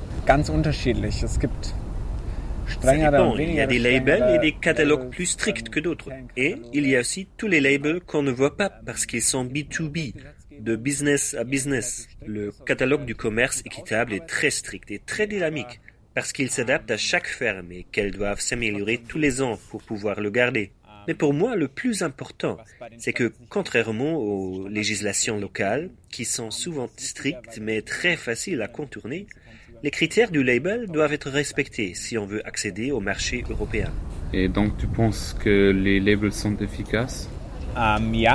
[2.82, 3.36] Ça dépend.
[3.36, 6.10] Il y a des labels et des catalogues plus stricts que d'autres.
[6.38, 9.44] Et il y a aussi tous les labels qu'on ne voit pas parce qu'ils sont
[9.44, 10.14] B2B,
[10.58, 12.08] de business à business.
[12.26, 15.82] Le catalogue du commerce équitable est très strict et très dynamique
[16.14, 20.22] parce qu'il s'adapte à chaque ferme et qu'elles doivent s'améliorer tous les ans pour pouvoir
[20.22, 20.72] le garder.
[21.08, 22.58] Mais pour moi, le plus important,
[22.98, 29.28] c'est que contrairement aux législations locales, qui sont souvent strictes mais très faciles à contourner,
[29.84, 33.92] les critères du label doivent être respectés si on veut accéder au marché européen.
[34.34, 37.28] Et donc tu penses que les labels sont efficaces?
[37.76, 38.28] Oui,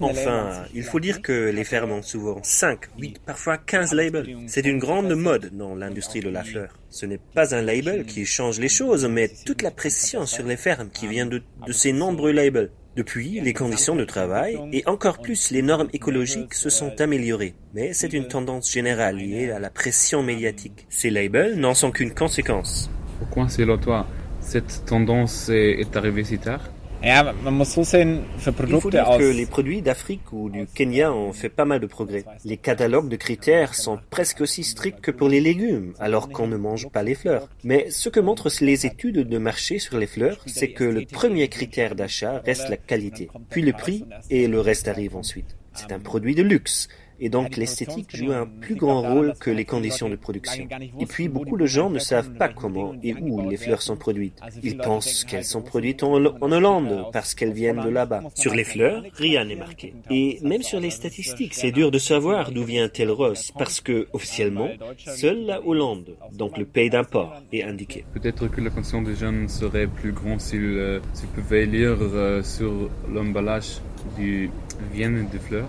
[0.00, 4.36] enfin, il faut dire que les fermes ont souvent 5, 8, parfois 15 labels.
[4.46, 6.78] C'est une grande mode dans l'industrie de la fleur.
[6.90, 10.56] Ce n'est pas un label qui change les choses, mais toute la pression sur les
[10.56, 12.70] fermes qui vient de, de ces nombreux labels.
[12.96, 17.54] Depuis, les conditions de travail et encore plus les normes écologiques se sont améliorées.
[17.74, 20.86] Mais c'est une tendance générale liée à la pression médiatique.
[20.90, 22.88] Ces labels n'en sont qu'une conséquence.
[23.18, 24.06] Pourquoi, selon toi,
[24.40, 26.70] cette tendance est, est arrivée si tard?
[27.04, 31.86] Il faut dire que les produits d'Afrique ou du Kenya ont fait pas mal de
[31.86, 32.24] progrès.
[32.44, 36.56] Les catalogues de critères sont presque aussi stricts que pour les légumes, alors qu'on ne
[36.56, 37.48] mange pas les fleurs.
[37.62, 41.48] Mais ce que montrent les études de marché sur les fleurs, c'est que le premier
[41.48, 45.56] critère d'achat reste la qualité, puis le prix et le reste arrive ensuite.
[45.74, 46.88] C'est un produit de luxe.
[47.20, 50.66] Et donc l'esthétique joue un plus grand rôle que les conditions de production.
[50.98, 54.38] Et puis beaucoup de gens ne savent pas comment et où les fleurs sont produites.
[54.62, 58.22] Ils pensent qu'elles sont produites en, en Hollande parce qu'elles viennent de là-bas.
[58.34, 59.94] Sur les fleurs, rien n'est marqué.
[60.10, 64.06] Et même sur les statistiques, c'est dur de savoir d'où vient tel rose parce que
[64.12, 68.04] officiellement, seule la Hollande, donc le pays d'import, est indiqué.
[68.14, 71.00] Peut-être que la conscience des jeunes serait plus grande s'ils euh,
[71.34, 73.80] pouvaient lire euh, sur l'emballage
[74.16, 74.50] du
[74.92, 75.68] viennent des fleurs.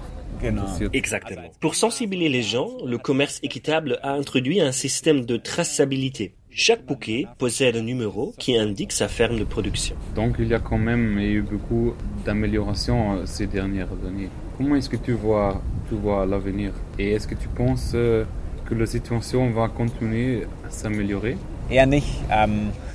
[0.93, 1.49] Exactement.
[1.59, 6.33] Pour sensibiliser les gens, le commerce équitable a introduit un système de traçabilité.
[6.57, 9.95] Chaque bouquet possède un numéro qui indique sa ferme de production.
[10.15, 11.93] Donc il y a quand même eu beaucoup
[12.25, 14.29] d'améliorations euh, ces dernières années.
[14.57, 16.71] Comment est-ce que tu vois, tu vois l'avenir?
[16.97, 18.23] Et est-ce que tu penses euh,
[18.65, 21.35] que la situation va continuer à s'améliorer?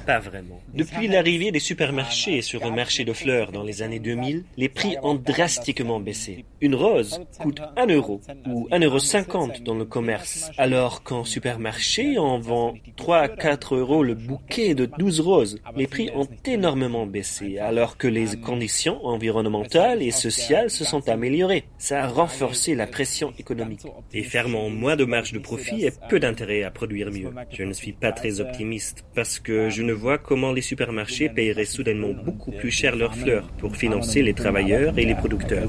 [0.07, 0.60] Pas vraiment.
[0.75, 4.97] Depuis l'arrivée des supermarchés sur le marché de fleurs dans les années 2000, les prix
[5.03, 6.45] ont drastiquement baissé.
[6.61, 12.39] Une rose coûte 1 euro ou 1,50 euro dans le commerce, alors qu'en supermarché on
[12.39, 15.61] vend 3 à 4 euros le bouquet de 12 roses.
[15.77, 21.65] Les prix ont énormément baissé, alors que les conditions environnementales et sociales se sont améliorées.
[21.79, 23.87] Ça a renforcé la pression économique.
[24.13, 27.33] Les fermes ont moins de marge de profit et peu d'intérêt à produire mieux.
[27.51, 31.65] Je ne suis pas très optimiste parce que je ne vois comment les supermarchés paieraient
[31.65, 35.69] soudainement beaucoup plus cher leurs fleurs pour financer les travailleurs et les producteurs.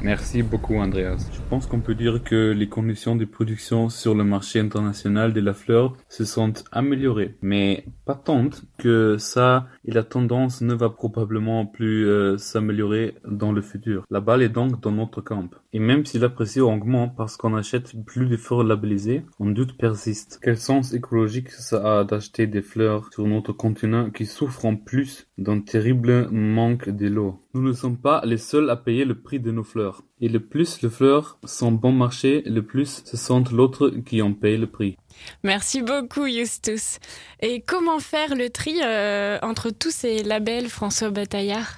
[0.00, 1.28] Merci beaucoup Andreas.
[1.32, 5.40] Je pense qu'on peut dire que les conditions de production sur le marché international de
[5.40, 10.90] la fleur se sont améliorées, mais pas tant que ça et la tendance ne va
[10.90, 14.04] probablement plus euh, s'améliorer dans le futur.
[14.10, 15.48] La balle est donc dans notre camp.
[15.72, 19.78] Et même si la pression augmente parce qu'on achète plus de fleurs labellisées, un doute
[19.78, 20.40] persiste.
[20.42, 25.26] Quel sens écologique ça a d'acheter des fleurs sur notre continent qui souffrent en plus
[25.38, 27.40] d'un terrible manque de l'eau?
[27.54, 30.02] Nous ne sommes pas les seuls à payer le prix de nos fleurs.
[30.20, 34.34] Et le plus les fleurs sont bon marché, le plus ce sont l'autre qui en
[34.34, 34.98] paye le prix.
[35.42, 36.98] Merci beaucoup, Justus.
[37.40, 41.74] Et comment faire le tri euh, entre tous ces labels, François Bataillard?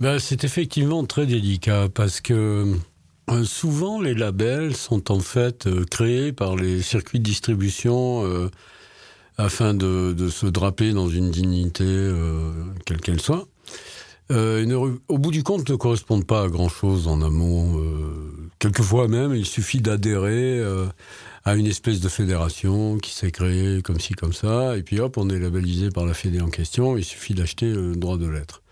[0.00, 2.74] Ben, C'est effectivement très délicat parce que
[3.30, 8.50] euh, souvent les labels sont en fait euh, créés par les circuits de distribution
[9.36, 11.84] afin de, se draper dans une dignité
[12.86, 13.46] quelle qu'elle soit.
[14.30, 17.80] Euh, au bout du compte, ne correspondent pas à grand-chose en amont.
[18.58, 20.62] quelquefois même, il suffit d'adhérer
[21.44, 25.16] à une espèce de fédération qui s'est créée comme ci, comme ça, et puis hop,
[25.16, 28.62] on est labellisé par la fédé en question, il suffit d'acheter le droit de l'être.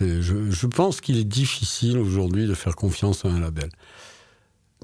[0.00, 3.70] Je, pense qu'il est difficile aujourd'hui de faire confiance à un label.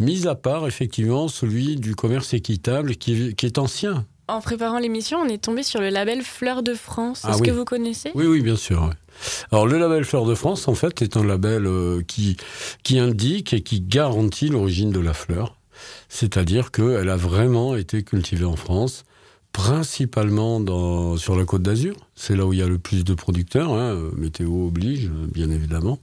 [0.01, 4.07] Mis à part, effectivement, celui du commerce équitable qui, qui est ancien.
[4.27, 7.25] En préparant l'émission, on est tombé sur le label Fleur de France.
[7.25, 7.47] Est-ce ah, oui.
[7.49, 8.11] que vous connaissez?
[8.15, 8.83] Oui, oui, bien sûr.
[8.83, 8.95] Ouais.
[9.53, 12.37] Alors, le label Fleur de France, en fait, est un label euh, qui,
[12.83, 15.57] qui indique et qui garantit l'origine de la fleur.
[16.09, 19.05] C'est-à-dire qu'elle a vraiment été cultivée en France,
[19.53, 21.95] principalement dans, sur la côte d'Azur.
[22.15, 23.73] C'est là où il y a le plus de producteurs.
[23.73, 24.11] Hein.
[24.17, 25.99] Météo oblige, bien évidemment.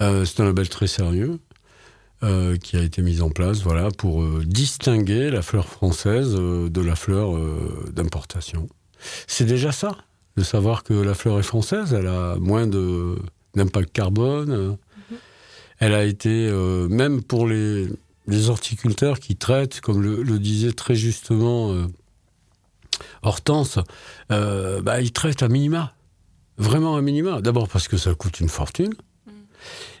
[0.00, 1.38] Euh, c'est un label très sérieux
[2.22, 6.68] euh, qui a été mis en place voilà, pour euh, distinguer la fleur française euh,
[6.68, 7.36] de la fleur
[7.92, 8.68] d'importation.
[9.26, 9.96] C'est déjà ça,
[10.36, 14.76] de savoir que la fleur est française, elle a moins d'impact carbone.
[14.76, 15.16] Mm-hmm.
[15.80, 16.48] Elle a été,
[16.88, 17.88] même pour les,
[18.28, 21.74] les horticulteurs qui traitent, comme le, le disait très justement
[23.22, 23.80] Hortense,
[24.28, 25.92] bah, ils traitent à minima.
[26.56, 27.40] Vraiment à minima.
[27.40, 28.94] D'abord parce que ça coûte une fortune.
[29.26, 29.30] Mm.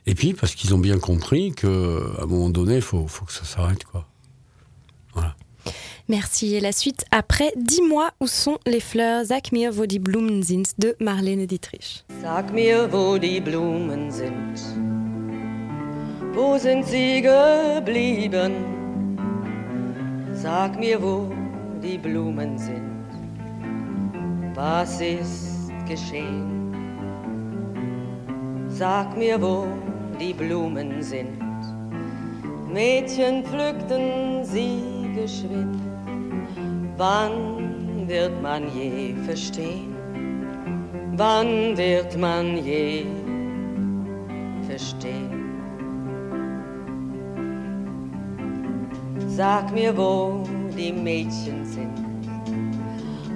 [0.06, 3.32] Et puis parce qu'ils ont bien compris qu'à un moment donné, il faut, faut, que
[3.32, 3.84] ça s'arrête.
[3.84, 4.06] quoi.
[5.14, 5.34] Voilà.
[6.08, 6.54] Merci.
[6.54, 10.64] Et la suite après Dis-moi où sont les fleurs Sag mir wo die Blumen sind
[10.78, 12.04] de Marlene Dietrich.
[12.20, 14.58] Sag mir wo die Blumen sind.
[16.34, 18.52] Wo sind sie geblieben?
[20.34, 21.30] Sag mir wo
[21.80, 22.92] die Blumen sind.
[24.54, 26.52] Was ist geschehen?
[28.68, 29.66] Sag mir, wo
[30.22, 31.38] die Blumen sind.
[32.72, 35.80] Mädchen pflückten sie geschwind.
[36.96, 39.96] Wann wird man je verstehen?
[41.16, 43.04] Wann wird man je
[44.68, 45.42] verstehen?
[49.26, 50.44] Sag mir, wo
[50.76, 51.98] die Mädchen sind.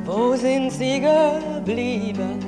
[0.05, 2.39] Wo sind sie geblieben?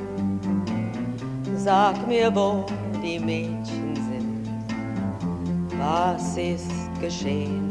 [1.56, 2.64] Sag mir, wo
[3.02, 3.87] die Mädchen.
[5.78, 6.70] Was ist
[7.00, 7.68] geschehen?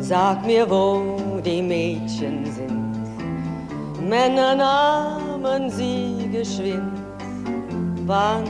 [0.00, 4.08] Sag mir, wo die Mädchen sind.
[4.08, 6.92] Männer nahmen sie geschwind.
[8.06, 8.44] Wann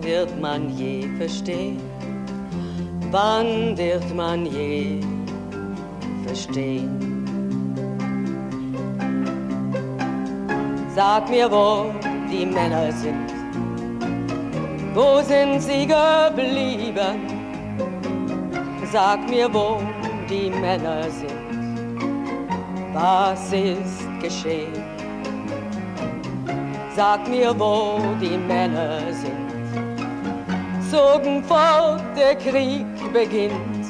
[0.00, 1.80] wird man je verstehen?
[3.10, 5.00] Wann wird man je
[6.26, 7.24] verstehen?
[10.94, 11.92] Sag mir, wo
[12.30, 13.35] die Männer sind.
[14.96, 17.20] Wo sind sie geblieben?
[18.90, 19.82] Sag mir, wo
[20.26, 22.00] die Männer sind.
[22.94, 24.72] Was ist geschehen?
[26.96, 29.50] Sag mir, wo die Männer sind.
[30.90, 33.86] Zogen fort, der Krieg beginnt.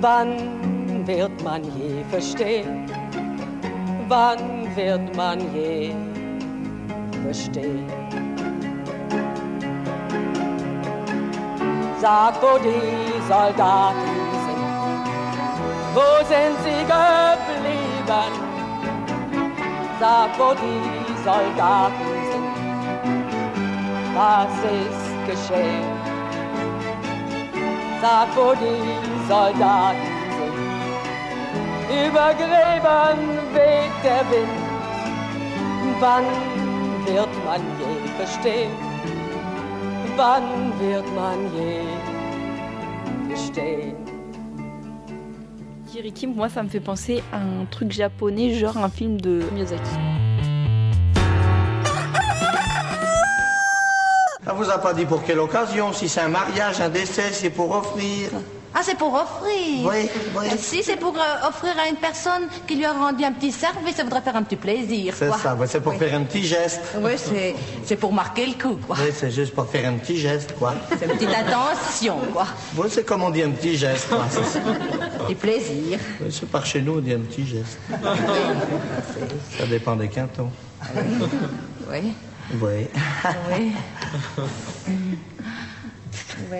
[0.00, 2.84] Wann wird man je verstehen?
[4.08, 5.92] Wann wird man je
[7.22, 7.99] verstehen?
[12.00, 13.98] Sag, wo die Soldaten
[14.46, 14.64] sind.
[15.94, 18.32] Wo sind sie geblieben?
[20.00, 22.54] Sag, wo die Soldaten sind.
[24.16, 25.84] Was ist geschehen?
[28.00, 30.58] Sag, wo die Soldaten sind.
[32.06, 33.20] Über Gräbern
[33.52, 34.60] weht der Wind.
[36.00, 36.24] Wann
[37.04, 38.89] wird man je verstehen?
[40.16, 42.10] Wann wird man je?
[45.90, 49.90] Kiriki, moi, ça me fait penser à un truc japonais, genre un film de Miyazaki.
[54.44, 57.50] Ça vous a pas dit pour quelle occasion Si c'est un mariage, un décès, c'est
[57.50, 58.30] pour offrir?
[58.72, 60.46] Ah, c'est pour offrir Oui, oui.
[60.46, 63.50] Euh, Si c'est pour euh, offrir à une personne qui lui a rendu un petit
[63.50, 65.12] service, ça voudrait faire un petit plaisir.
[65.18, 65.38] C'est quoi.
[65.38, 65.98] ça, ouais, c'est pour Oui.
[65.98, 66.80] faire un petit geste.
[67.00, 67.54] Oui, c'est,
[67.84, 68.96] c'est pour marquer le coup, quoi.
[69.00, 70.74] Oui, c'est juste pour faire un petit geste, quoi.
[70.88, 72.46] C'est une petite attention, quoi.
[72.76, 74.24] Oui, c'est comme on dit un petit geste, quoi.
[75.28, 75.98] Du plaisir.
[76.20, 77.78] Oui, c'est par chez nous, on dit un petit geste.
[79.58, 80.50] Ça dépend des cantons.
[81.90, 82.12] Oui.
[82.60, 82.86] Oui.
[83.50, 83.72] Oui.
[86.50, 86.58] Oui.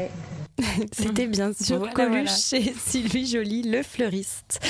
[0.93, 2.37] C'était bien sûr Voilà, Coluche voilà.
[2.37, 4.61] chez Sylvie Joly, le fleuriste.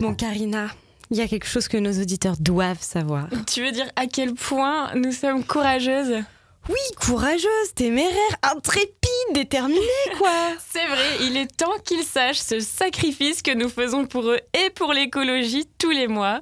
[0.00, 0.68] Bon, Karina,
[1.10, 3.28] il y a quelque chose que nos auditeurs doivent savoir.
[3.52, 6.22] Tu veux dire à quel point nous sommes courageuses?
[6.68, 8.92] Oui, courageuse, téméraire, intrépide,
[9.34, 9.80] déterminée,
[10.18, 10.30] quoi.
[10.72, 14.70] C'est vrai, il est temps qu'ils sachent ce sacrifice que nous faisons pour eux et
[14.70, 16.40] pour l'écologie tous les mois.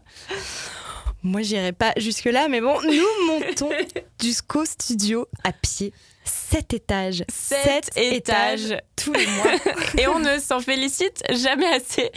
[1.23, 3.71] Moi, j'irai pas jusque-là, mais bon, nous montons
[4.21, 5.93] jusqu'au studio à pied.
[6.51, 7.25] Sept étages.
[7.29, 9.53] Sept étages tous les mois.
[9.99, 12.11] Et on ne s'en félicite jamais assez.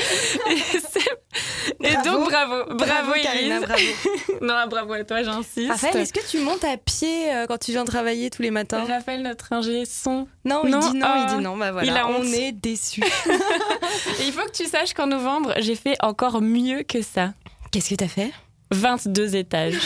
[1.81, 3.13] Et, donc bravo, bravo, Bravo.
[3.21, 3.81] Karina, bravo.
[4.41, 5.69] non, bravo à toi, j'insiste.
[5.69, 8.85] Raphaël, est-ce que tu montes à pied euh, quand tu viens travailler tous les matins?
[8.85, 10.27] Raphaël, notre ingé son.
[10.45, 11.57] Non, il dit non, ah, il dit non.
[11.57, 12.33] Bah voilà, il a on honte.
[12.33, 13.01] est déçus.
[14.19, 17.33] Il faut que tu saches qu'en novembre, j'ai fait encore mieux que ça.
[17.71, 18.31] Qu'est-ce que t'as fait?
[18.73, 19.79] 22 étages.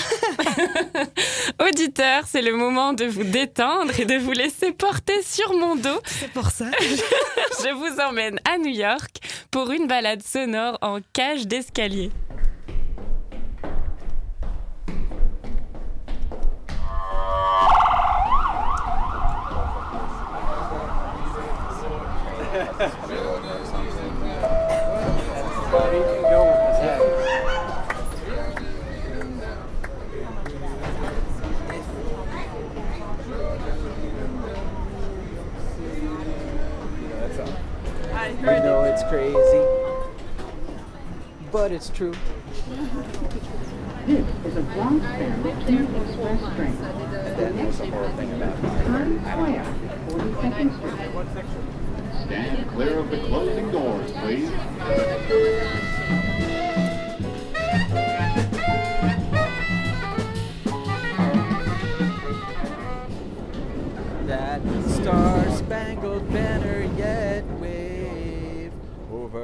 [1.68, 6.00] Auditeurs, c'est le moment de vous détendre et de vous laisser porter sur mon dos.
[6.06, 6.66] C'est pour ça.
[6.80, 9.18] Je vous emmène à New York
[9.52, 12.12] pour une balade sonore en cage d'escalier.
[39.10, 39.66] crazy,
[41.52, 42.14] but it's true.
[44.06, 46.78] This is a Bronx family King Express train.
[46.82, 49.66] That was the horrible thing about Times Square,
[50.10, 52.26] 42nd Street.
[52.26, 54.52] Stand clear of the closing doors, please.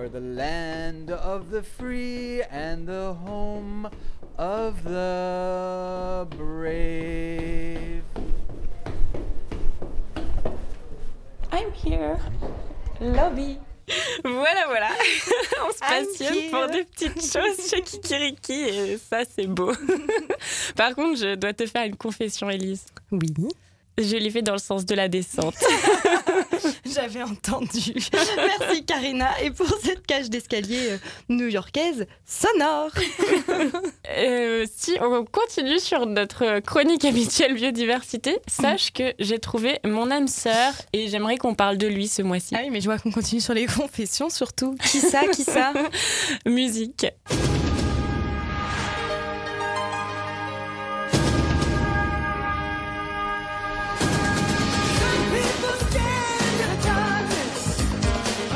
[0.03, 3.89] Over the land of the free and the home
[4.37, 8.03] of the brave.
[11.73, 12.19] here.
[12.99, 13.57] Lobby.
[14.23, 14.89] Voilà, voilà.
[15.65, 19.71] On se passionne pour des petites choses chez Kikiriki et ça, c'est beau.
[20.75, 22.85] Par contre, je dois te faire une confession, Elise.
[23.11, 23.33] Oui.
[23.97, 25.55] Je l'ai fait dans le sens de la descente.
[26.85, 27.93] J'avais entendu.
[28.13, 29.29] Merci Karina.
[29.41, 30.97] Et pour cette cage d'escalier euh,
[31.29, 32.91] new-yorkaise sonore.
[34.15, 40.27] Euh, si on continue sur notre chronique habituelle biodiversité, sache que j'ai trouvé mon âme
[40.27, 42.53] sœur et j'aimerais qu'on parle de lui ce mois-ci.
[42.55, 44.75] Ah oui, mais je vois qu'on continue sur les confessions surtout.
[44.83, 45.73] Qui ça Qui ça?
[46.45, 47.07] Musique.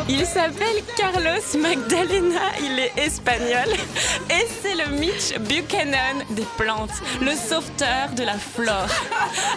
[0.10, 3.68] Il s'appelle Carlos Magdalena, il est espagnol
[4.30, 8.88] et c'est le Mitch Buchanan des plantes, le sauveteur de la flore.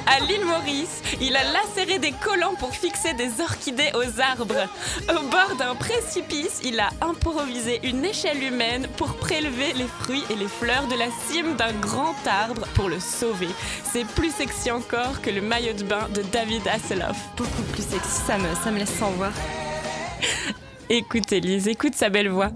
[0.06, 4.66] À l'île Maurice, il a lacéré des collants pour fixer des orchidées aux arbres.
[5.08, 10.34] Au bord d'un précipice, il a improvisé une échelle humaine pour prélever les fruits et
[10.34, 13.50] les fleurs de la cime d'un grand arbre pour le sauver.
[13.84, 17.18] C'est plus sexy encore que le maillot de bain de David Hasselhoff.
[17.36, 19.32] Beaucoup plus sexy, ça me, ça me laisse sans voix.
[20.92, 22.50] Écoute Elise, écoute sa belle voix.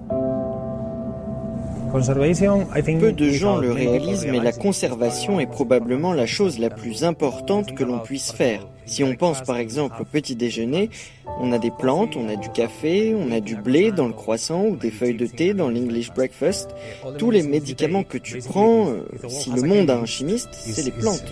[1.93, 7.77] Peu de gens le réalisent, mais la conservation est probablement la chose la plus importante
[7.77, 8.67] que l'on puisse faire.
[8.87, 10.91] Si on pense par exemple au petit déjeuner,
[11.39, 14.65] on a des plantes, on a du café, on a du blé dans le croissant
[14.65, 16.75] ou des feuilles de thé dans l'English breakfast.
[17.17, 20.91] Tous les médicaments que tu prends, euh, si le monde a un chimiste, c'est les
[20.91, 21.23] plantes.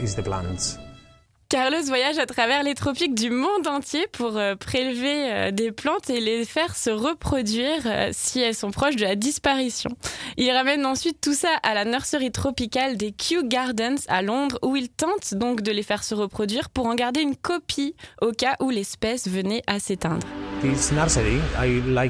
[1.53, 6.09] Carlos voyage à travers les tropiques du monde entier pour euh, prélever euh, des plantes
[6.09, 9.91] et les faire se reproduire euh, si elles sont proches de la disparition.
[10.39, 14.77] Il ramène ensuite tout ça à la nurserie tropicale des Kew Gardens à Londres où
[14.77, 18.57] il tente donc de les faire se reproduire pour en garder une copie au cas
[18.59, 20.27] où l'espèce venait à s'éteindre.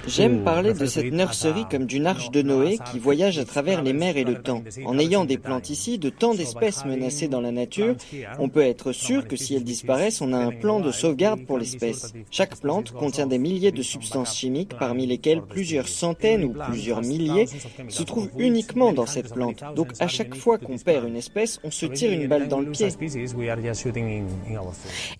[0.06, 3.94] J'aime parler de cette nurserie comme d'une arche de Noé qui voyage à travers les
[3.94, 4.62] mers et le temps.
[4.84, 7.96] En ayant des plantes ici, de tant d'espèces menacées dans la nature,
[8.38, 11.58] on peut être sûr que si elles disparaissent, on a un plan de sauvegarde pour
[11.58, 12.12] l'espèce.
[12.30, 17.46] Chaque plante contient des milliers de substances chimiques, parmi lesquelles plusieurs centaines ou plusieurs milliers
[17.88, 19.62] se trouvent uniquement dans cette plante.
[19.74, 22.70] Donc à chaque fois qu'on perd une espèce, on se tire une balle dans le
[22.70, 22.88] pied.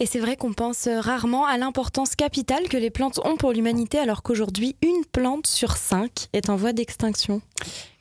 [0.01, 3.99] Et c'est vrai qu'on pense rarement à l'importance capitale que les plantes ont pour l'humanité
[3.99, 7.41] alors qu'aujourd'hui, une plante sur cinq est en voie d'extinction.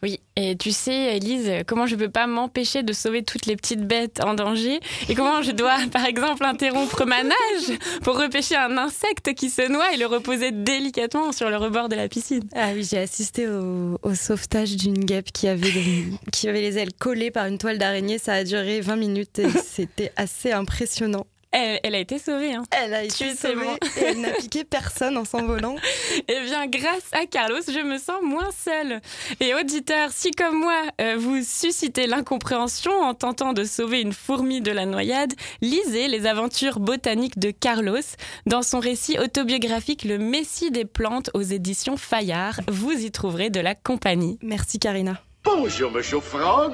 [0.04, 3.86] Oui, et tu sais, Elise, comment je peux pas m'empêcher de sauver toutes les petites
[3.86, 8.76] bêtes en danger et comment je dois, par exemple, interrompre ma nage pour repêcher un
[8.78, 12.44] insecte qui se noie et le reposer délicatement sur le rebord de la piscine.
[12.56, 16.94] Ah oui, j'ai assisté au, au sauvetage d'une guêpe qui avait, qui avait les ailes
[16.98, 18.18] collées par une toile d'araignée.
[18.18, 21.28] Ça a duré 20 minutes et c'était assez impressionnant.
[21.52, 22.54] Elle, elle, a été sauvée.
[22.54, 22.64] Hein.
[22.72, 25.76] Elle a été sauvée et elle n'a piqué personne en s'envolant.
[26.28, 29.02] Eh bien, grâce à Carlos, je me sens moins seule.
[29.40, 34.62] Et auditeurs, si comme moi, euh, vous suscitez l'incompréhension en tentant de sauver une fourmi
[34.62, 38.00] de la noyade, lisez les aventures botaniques de Carlos
[38.46, 42.62] dans son récit autobiographique Le Messie des plantes aux éditions Fayard.
[42.68, 44.38] Vous y trouverez de la compagnie.
[44.42, 45.22] Merci Karina.
[45.44, 46.74] Bonjour, Monsieur Frog.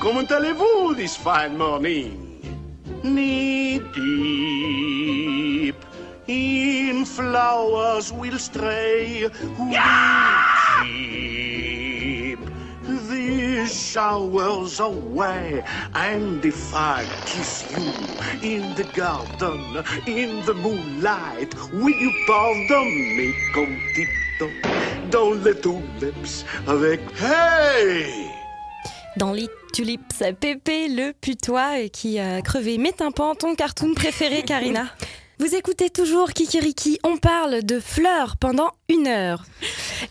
[0.00, 2.27] Comment allez-vous this fine morning?
[3.04, 5.76] Knee deep
[6.26, 9.28] in flowers we'll stray
[9.58, 9.78] we
[10.82, 12.38] keep
[13.08, 15.62] these showers away
[15.94, 17.92] and if I kiss you
[18.42, 22.86] in the garden in the moonlight will you pardon
[23.16, 24.48] me comptito
[25.10, 28.30] dans les tulips avec hey!
[29.16, 34.42] Dans les tulips, Pépé le putois et qui a crevé mes tympans, ton cartoon préféré,
[34.42, 34.86] Karina.
[35.40, 39.44] Vous écoutez toujours Kikiriki, on parle de fleurs pendant une heure.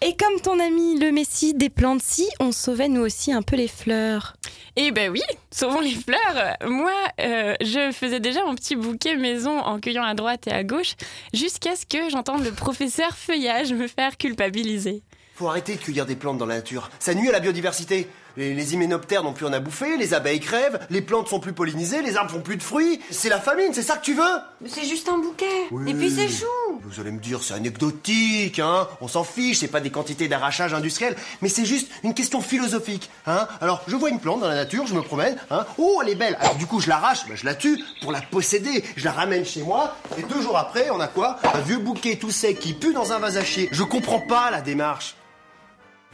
[0.02, 3.58] Et comme ton ami le Messie des plantes si, on sauvait nous aussi un peu
[3.58, 4.38] les fleurs.
[4.78, 6.56] Eh ben oui, sauvons les fleurs.
[6.66, 10.64] Moi, euh, je faisais déjà mon petit bouquet maison en cueillant à droite et à
[10.64, 10.96] gauche,
[11.34, 15.04] jusqu'à ce que j'entende le professeur Feuillage me faire culpabiliser.
[15.36, 16.90] Faut arrêter de cueillir des plantes dans la nature.
[17.00, 18.08] Ça nuit à la biodiversité.
[18.38, 21.54] Les, les hyménoptères n'ont plus rien à bouffer, les abeilles crèvent, les plantes sont plus
[21.54, 23.02] pollinisées, les arbres font plus de fruits.
[23.10, 24.38] C'est la famine, c'est ça que tu veux?
[24.62, 25.46] Mais c'est juste un bouquet.
[25.72, 25.90] Oui.
[25.90, 26.46] Et puis c'est chou.
[26.84, 30.76] Vous allez me dire, c'est anecdotique, hein On s'en fiche, c'est pas des quantités d'arrachage
[30.76, 34.56] industriel, mais c'est juste une question philosophique, hein Alors, je vois une plante dans la
[34.56, 37.36] nature, je me promène, hein Oh, elle est belle Alors du coup, je l'arrache, ben,
[37.36, 38.84] je la tue pour la posséder.
[38.96, 41.40] Je la ramène chez moi, et deux jours après, on a quoi?
[41.56, 43.68] Un vieux bouquet tout sec qui pue dans un vase à chier.
[43.72, 45.16] Je comprends pas la démarche.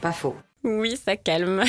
[0.00, 0.34] Pas faux.
[0.64, 1.62] Oui, ça calme.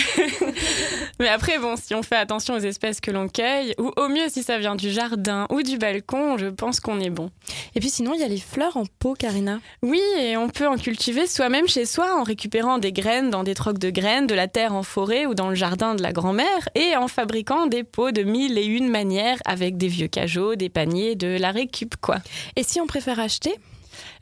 [1.19, 4.29] Mais après, bon, si on fait attention aux espèces que l'on cueille, ou au mieux
[4.29, 7.29] si ça vient du jardin ou du balcon, je pense qu'on est bon.
[7.75, 9.59] Et puis sinon, il y a les fleurs en pot, Karina.
[9.81, 13.53] Oui, et on peut en cultiver soi-même chez soi en récupérant des graines dans des
[13.53, 16.69] trocs de graines, de la terre en forêt ou dans le jardin de la grand-mère,
[16.75, 20.69] et en fabriquant des pots de mille et une manières avec des vieux cajots, des
[20.69, 22.17] paniers, de la récup, quoi.
[22.55, 23.55] Et si on préfère acheter?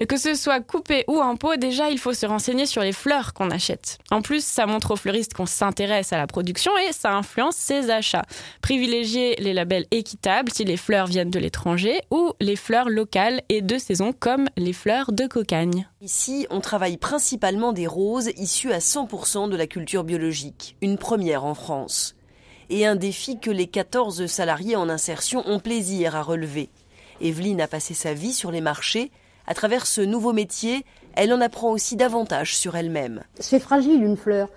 [0.07, 3.33] Que ce soit coupé ou en pot, déjà, il faut se renseigner sur les fleurs
[3.33, 3.97] qu'on achète.
[4.11, 7.89] En plus, ça montre aux fleuristes qu'on s'intéresse à la production et ça influence ses
[7.89, 8.25] achats.
[8.61, 13.61] Privilégier les labels équitables si les fleurs viennent de l'étranger ou les fleurs locales et
[13.61, 15.87] de saison comme les fleurs de cocagne.
[16.01, 21.45] Ici, on travaille principalement des roses issues à 100% de la culture biologique, une première
[21.45, 22.15] en France.
[22.69, 26.69] Et un défi que les 14 salariés en insertion ont plaisir à relever.
[27.21, 29.11] Evelyne a passé sa vie sur les marchés
[29.47, 30.85] à travers ce nouveau métier,
[31.15, 33.23] elle en apprend aussi davantage sur elle-même.
[33.39, 34.49] C'est fragile une fleur.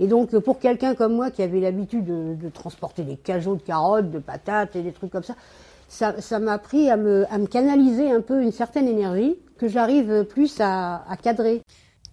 [0.00, 4.10] Et donc pour quelqu'un comme moi qui avait l'habitude de, transporter des cajots de carottes,
[4.10, 5.34] de patates et des trucs comme ça,
[5.88, 11.04] ça m'a appris à me, canaliser un peu une certaine énergie que j'arrive plus à,
[11.22, 11.62] cadrer.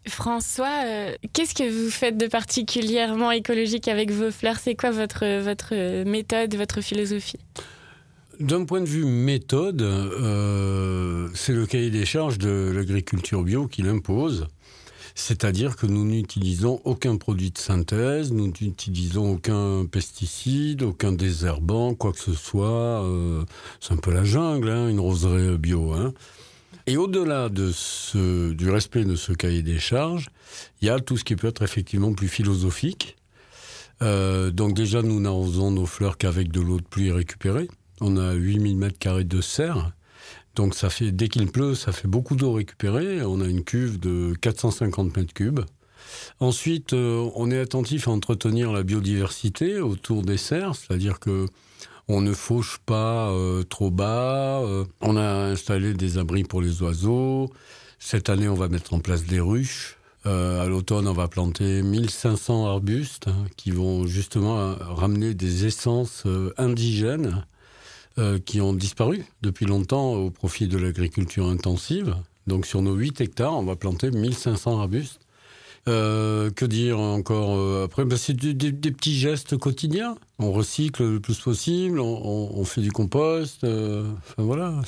[0.08, 4.58] François, euh, qu'est-ce que vous faites de particulièrement écologique avec vos fleurs?
[4.58, 7.40] C'est quoi votre, votre méthode, votre philosophie?
[8.42, 13.82] D'un point de vue méthode, euh, c'est le cahier des charges de l'agriculture bio qui
[13.82, 14.48] l'impose.
[15.14, 22.14] C'est-à-dire que nous n'utilisons aucun produit de synthèse, nous n'utilisons aucun pesticide, aucun désherbant, quoi
[22.14, 23.04] que ce soit.
[23.04, 23.44] Euh,
[23.80, 25.92] c'est un peu la jungle, hein, une roseraie bio.
[25.94, 26.14] Hein.
[26.88, 30.30] Et au-delà de ce, du respect de ce cahier des charges,
[30.82, 33.18] il y a tout ce qui peut être effectivement plus philosophique.
[34.02, 37.68] Euh, donc déjà, nous n'arrosons nos fleurs qu'avec de l'eau de pluie récupérée.
[38.02, 39.92] On a 8000 mètres carrés de serre.
[40.56, 43.22] Donc ça fait, dès qu'il pleut, ça fait beaucoup d'eau récupérée.
[43.24, 45.62] On a une cuve de 450 mètres cubes.
[46.40, 51.46] Ensuite, euh, on est attentif à entretenir la biodiversité autour des serres, c'est-à-dire que
[52.08, 54.62] on ne fauche pas euh, trop bas.
[54.62, 57.52] Euh, on a installé des abris pour les oiseaux.
[58.00, 59.98] Cette année, on va mettre en place des ruches.
[60.26, 66.26] à l'automne, on va planter 1500 arbustes hein, qui vont justement ramener des essences
[66.58, 67.46] indigènes
[68.18, 72.14] euh, qui ont disparu depuis longtemps au profit de l'agriculture intensive.
[72.46, 75.22] Donc sur nos 8 hectares, on va planter 1500 arbustes.
[75.88, 78.04] Euh, que dire encore euh, après?
[78.04, 80.18] Ben, C'est des, petits gestes quotidiens.
[80.40, 83.64] On recycle le plus possible, on, fait du compost.
[83.64, 84.82] enfin voilà.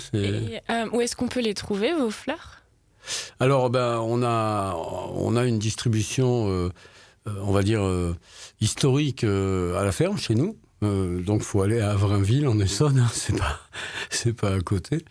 [0.92, 2.62] où est-ce qu'on peut les trouver, vos fleurs?
[3.40, 4.76] Alors, ben, on, a,
[5.16, 6.72] on a une distribution,
[7.26, 7.82] on va dire,
[8.60, 10.58] historique à la ferme chez nous.
[10.84, 13.60] Euh, donc faut aller à Avrainville en Essonne, hein, c'est pas
[14.10, 15.04] c'est pas à côté.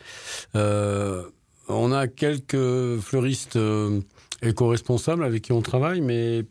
[0.57, 1.25] Euh,
[1.69, 4.01] on a quelques fleuristes euh,
[4.43, 6.45] éco-responsables avec qui on travaille, mais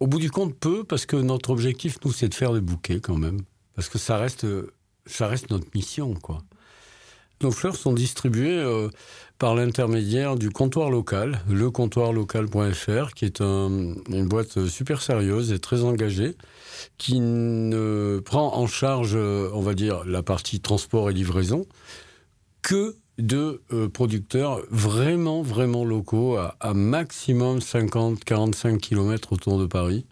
[0.00, 3.00] au bout du compte peu parce que notre objectif nous c'est de faire des bouquets
[3.00, 3.40] quand même,
[3.74, 4.46] parce que ça reste
[5.06, 6.42] ça reste notre mission quoi.
[7.42, 8.64] Nos fleurs sont distribuées
[9.38, 16.36] par l'intermédiaire du comptoir local, lecomptoirlocal.fr, qui est une boîte super sérieuse et très engagée,
[16.98, 21.66] qui ne prend en charge, on va dire, la partie transport et livraison,
[22.62, 30.06] que de euh, producteurs vraiment, vraiment locaux, à, maximum 50-45 km autour de Paris.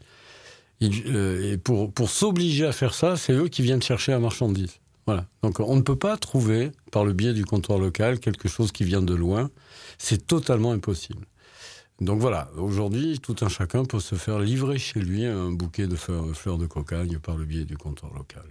[0.83, 4.81] Euh, et pour s'obliger à faire ça, c'est eux qui viennent chercher la marchandise.
[5.11, 5.27] Voilà.
[5.43, 8.85] Donc on ne peut pas trouver, par le biais du comptoir local, quelque chose qui
[8.85, 9.51] vient de loin.
[9.99, 11.27] C'est totalement impossible.
[12.01, 15.97] Donc voilà, aujourd'hui, tout un chacun peut se faire livrer chez lui un bouquet de
[15.97, 18.45] fleurs, de cocagne par le biais du comptoir local.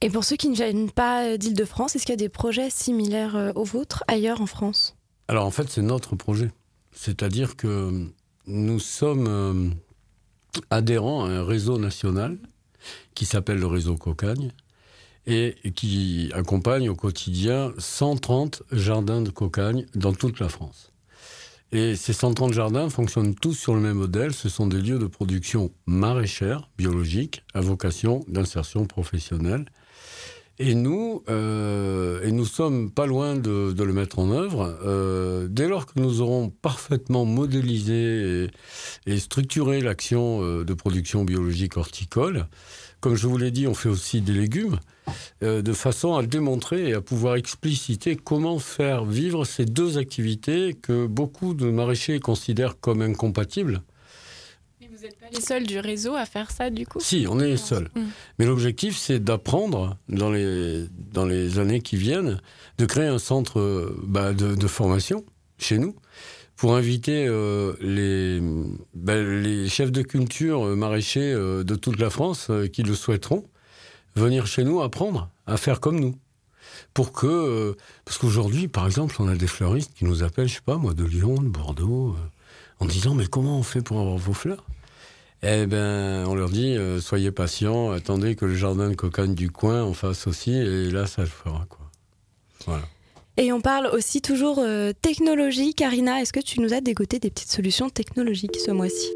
[0.00, 3.36] Et pour ceux qui ne viennent pas d'Île-de-France, est-ce qu'il y a des projets similaires
[3.36, 4.96] euh, aux vôtres ailleurs en France?
[5.26, 6.50] Alors en fait, c'est notre projet.
[6.92, 8.06] C'est-à-dire que
[8.46, 9.70] nous sommes euh,
[10.70, 12.38] adhérents à un réseau national
[13.14, 14.52] qui s'appelle le réseau Cocagne
[15.28, 20.90] et qui accompagne au quotidien 130 jardins de cocagne dans toute la France.
[21.70, 24.32] Et ces 130 jardins fonctionnent tous sur le même modèle.
[24.32, 29.66] Ce sont des lieux de production maraîchère, biologique, à vocation d'insertion professionnelle.
[30.60, 34.76] Et nous, euh, et nous sommes pas loin de, le mettre en œuvre.
[34.84, 38.48] Euh, dès lors que nous aurons parfaitement modélisé
[39.06, 42.46] et structuré l'action euh, de production biologique horticole,
[43.00, 44.78] comme je vous l'ai dit, on fait aussi des légumes,
[45.42, 50.74] euh, de façon à démontrer et à pouvoir expliciter comment faire vivre ces deux activités
[50.74, 53.82] que beaucoup de maraîchers considèrent comme incompatibles.
[54.80, 56.98] Mais vous n'êtes pas les seuls du réseau à faire ça, du coup?
[57.00, 57.88] Si, on est les seuls.
[57.94, 58.02] Mm.
[58.38, 62.40] Mais l'objectif, c'est d'apprendre, dans les, dans les années qui viennent,
[62.78, 65.24] de créer un centre bah, de, de formation
[65.58, 65.94] chez nous
[66.58, 68.42] pour inviter euh, les,
[68.92, 73.44] ben, les chefs de culture euh, maraîchers euh, de toute la France qui le souhaiteront
[74.16, 76.16] venir chez nous apprendre à faire comme nous.
[76.94, 80.60] Pour que, parce qu'aujourd'hui, par exemple, on a des fleuristes qui nous appellent, je sais
[80.60, 82.16] pas moi, de Lyon, de Bordeaux,
[82.80, 84.64] en disant mais comment on fait pour avoir vos fleurs?
[85.42, 89.84] Eh ben, on leur dit soyez patients, attendez que le jardin de cocagne du coin
[89.84, 91.90] en fasse aussi, et là ça le fera quoi.
[92.66, 92.84] Voilà.
[93.40, 95.72] Et on parle aussi toujours euh, technologie.
[95.72, 99.12] Karina, est-ce que tu nous as dégoté des petites solutions technologiques ce mois-ci?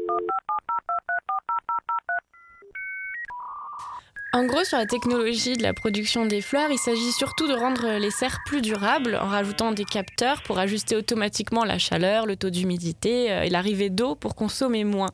[4.31, 7.99] En gros, sur la technologie de la production des fleurs, il s'agit surtout de rendre
[7.99, 12.49] les serres plus durables en rajoutant des capteurs pour ajuster automatiquement la chaleur, le taux
[12.49, 15.09] d'humidité euh, et l'arrivée d'eau pour consommer moins.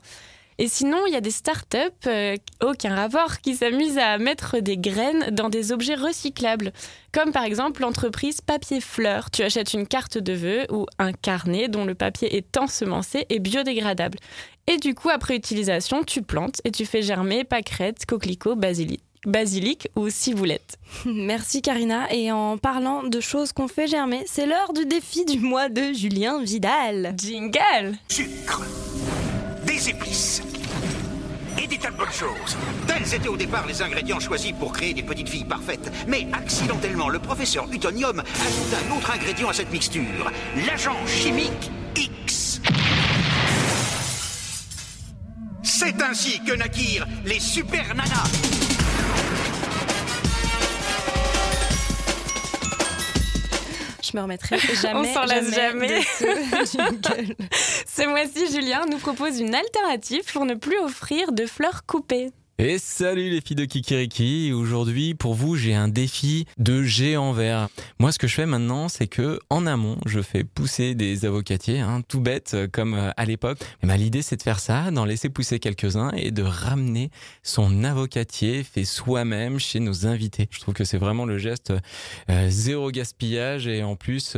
[0.60, 4.76] Et sinon, il y a des startups, euh, aucun rapport, qui s'amusent à mettre des
[4.76, 6.74] graines dans des objets recyclables.
[7.12, 9.30] Comme par exemple l'entreprise Papier Fleur.
[9.30, 13.38] Tu achètes une carte de vœux ou un carnet dont le papier est ensemencé et
[13.38, 14.18] biodégradable.
[14.66, 19.88] Et du coup, après utilisation, tu plantes et tu fais germer pâquerettes, coquelicots, basilic, basilic
[19.96, 20.76] ou ciboulette.
[21.06, 22.12] Merci Karina.
[22.12, 25.94] Et en parlant de choses qu'on fait germer, c'est l'heure du défi du mois de
[25.94, 27.14] Julien Vidal.
[27.16, 28.62] Jingle Sucre,
[29.88, 30.42] épices
[31.62, 32.56] et des tas de bonnes choses.
[32.86, 35.90] Tels étaient au départ les ingrédients choisis pour créer des petites filles parfaites.
[36.06, 40.30] Mais accidentellement, le professeur Utonium ajouta un autre ingrédient à cette mixture,
[40.66, 42.60] l'agent chimique X.
[45.62, 48.30] C'est ainsi que naquirent les super nanas.
[54.10, 55.08] Je me remettrai jamais.
[55.10, 56.00] On s'en lasse jamais.
[56.72, 57.34] jingle.
[57.86, 62.30] Ce mois-ci, Julien nous propose une alternative pour ne plus offrir de fleurs coupées.
[62.62, 64.52] Et salut les filles de Kikiriki.
[64.52, 67.70] Aujourd'hui, pour vous, j'ai un défi de géant vert.
[67.98, 71.80] Moi, ce que je fais maintenant, c'est que en amont, je fais pousser des avocatiers,
[71.80, 73.56] hein, tout bête euh, comme euh, à l'époque.
[73.80, 77.10] Mais ma l'idée, c'est de faire ça, d'en laisser pousser quelques-uns et de ramener
[77.42, 80.46] son avocatier fait soi-même chez nos invités.
[80.50, 81.72] Je trouve que c'est vraiment le geste
[82.28, 84.36] euh, zéro gaspillage et en plus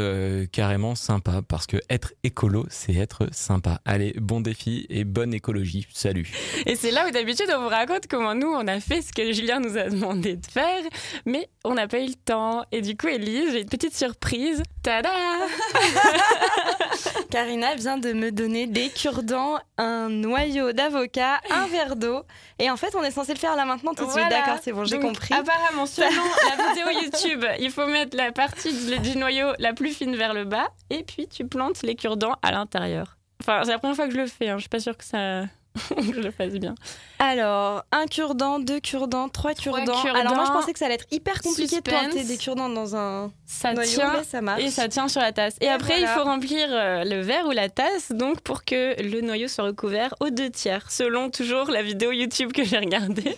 [0.52, 3.80] carrément sympa parce que être écolo, c'est être sympa.
[3.84, 5.88] Allez, bon défi et bonne écologie.
[5.92, 6.30] Salut.
[6.66, 9.32] Et c'est là où d'habitude on vous raconte comment nous on a fait ce que
[9.32, 10.82] Julien nous a demandé de faire,
[11.24, 12.62] mais on n'a pas eu le temps.
[12.70, 14.62] Et du coup, Elise, j'ai une petite surprise.
[14.82, 15.08] Tada
[17.30, 22.22] Karina vient de me donner des cure-dents, un noyau d'avocat, un verre d'eau.
[22.58, 24.24] Et en fait, on est censé le faire là maintenant tout de suite.
[24.28, 24.40] Voilà.
[24.40, 25.32] D'accord, c'est bon, j'ai compris.
[25.32, 29.94] Apparemment, selon la vidéo YouTube, il faut mettre la partie du du noyau la plus
[29.94, 33.16] fine vers le bas et puis tu plantes les cure-dents à l'intérieur.
[33.40, 34.58] Enfin, c'est la première fois que je le fais, hein.
[34.58, 35.44] je suis pas sûre que ça.
[35.96, 36.74] que je le fasse bien.
[37.18, 40.02] Alors, un cure-dent, deux cure-dents, trois cure-dents.
[40.14, 41.82] Alors moi, je pensais que ça allait être hyper compliqué Suspense.
[41.84, 44.62] de planter des cure-dents dans un Ça noyau, tient mais ça marche.
[44.62, 45.54] et ça tient sur la tasse.
[45.60, 46.12] Et, Et après, voilà.
[46.12, 49.64] il faut remplir euh, le verre ou la tasse, donc pour que le noyau soit
[49.64, 53.36] recouvert aux deux tiers, selon toujours la vidéo YouTube que j'ai regardée.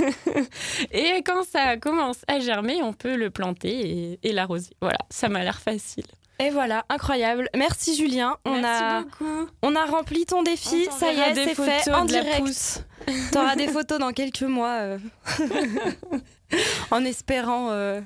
[0.92, 4.70] et quand ça commence à germer, on peut le planter et, et l'arroser.
[4.80, 6.04] Voilà, ça m'a l'air facile.
[6.38, 7.48] Et voilà, incroyable.
[7.56, 8.36] Merci Julien.
[8.44, 9.48] On Merci a, beaucoup.
[9.62, 10.86] on a rempli ton défi.
[10.98, 12.84] Ça y est, c'est fait en direct.
[13.32, 14.98] T'auras des photos dans quelques mois, euh,
[16.90, 18.00] en espérant euh,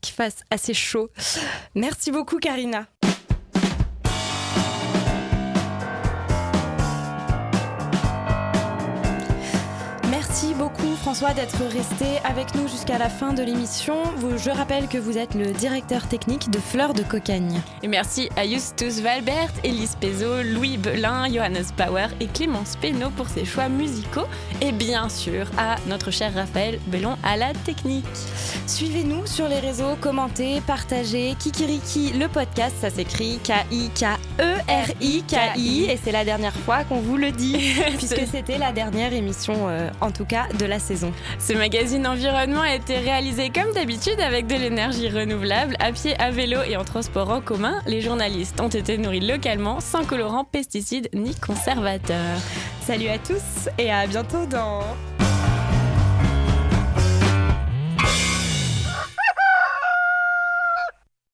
[0.00, 1.10] qu'il fasse assez chaud.
[1.74, 2.86] Merci beaucoup, Karina.
[11.00, 13.94] François d'être resté avec nous jusqu'à la fin de l'émission.
[14.36, 17.62] Je rappelle que vous êtes le directeur technique de Fleurs de Cocagne.
[17.82, 23.28] Et merci à Justus Valbert, Elise Pezo, Louis Belin, Johannes Bauer et Clémence Pénaud pour
[23.28, 24.26] ses choix musicaux.
[24.60, 28.04] Et bien sûr à notre cher Raphaël Bellon à la technique.
[28.66, 31.34] Suivez-nous sur les réseaux, commentez, partagez.
[31.38, 34.20] Kikiriki, le podcast, ça s'écrit K-I-K-E-R-I-K-I.
[35.84, 37.56] Et c'est la dernière fois qu'on vous le dit,
[37.96, 40.78] puisque c'était la dernière émission, euh, en tout cas, de la
[41.38, 46.30] Ce magazine environnement a été réalisé comme d'habitude avec de l'énergie renouvelable, à pied, à
[46.30, 47.80] vélo et en transport en commun.
[47.86, 52.38] Les journalistes ont été nourris localement, sans colorants, pesticides ni conservateurs.
[52.82, 54.82] Salut à tous et à bientôt dans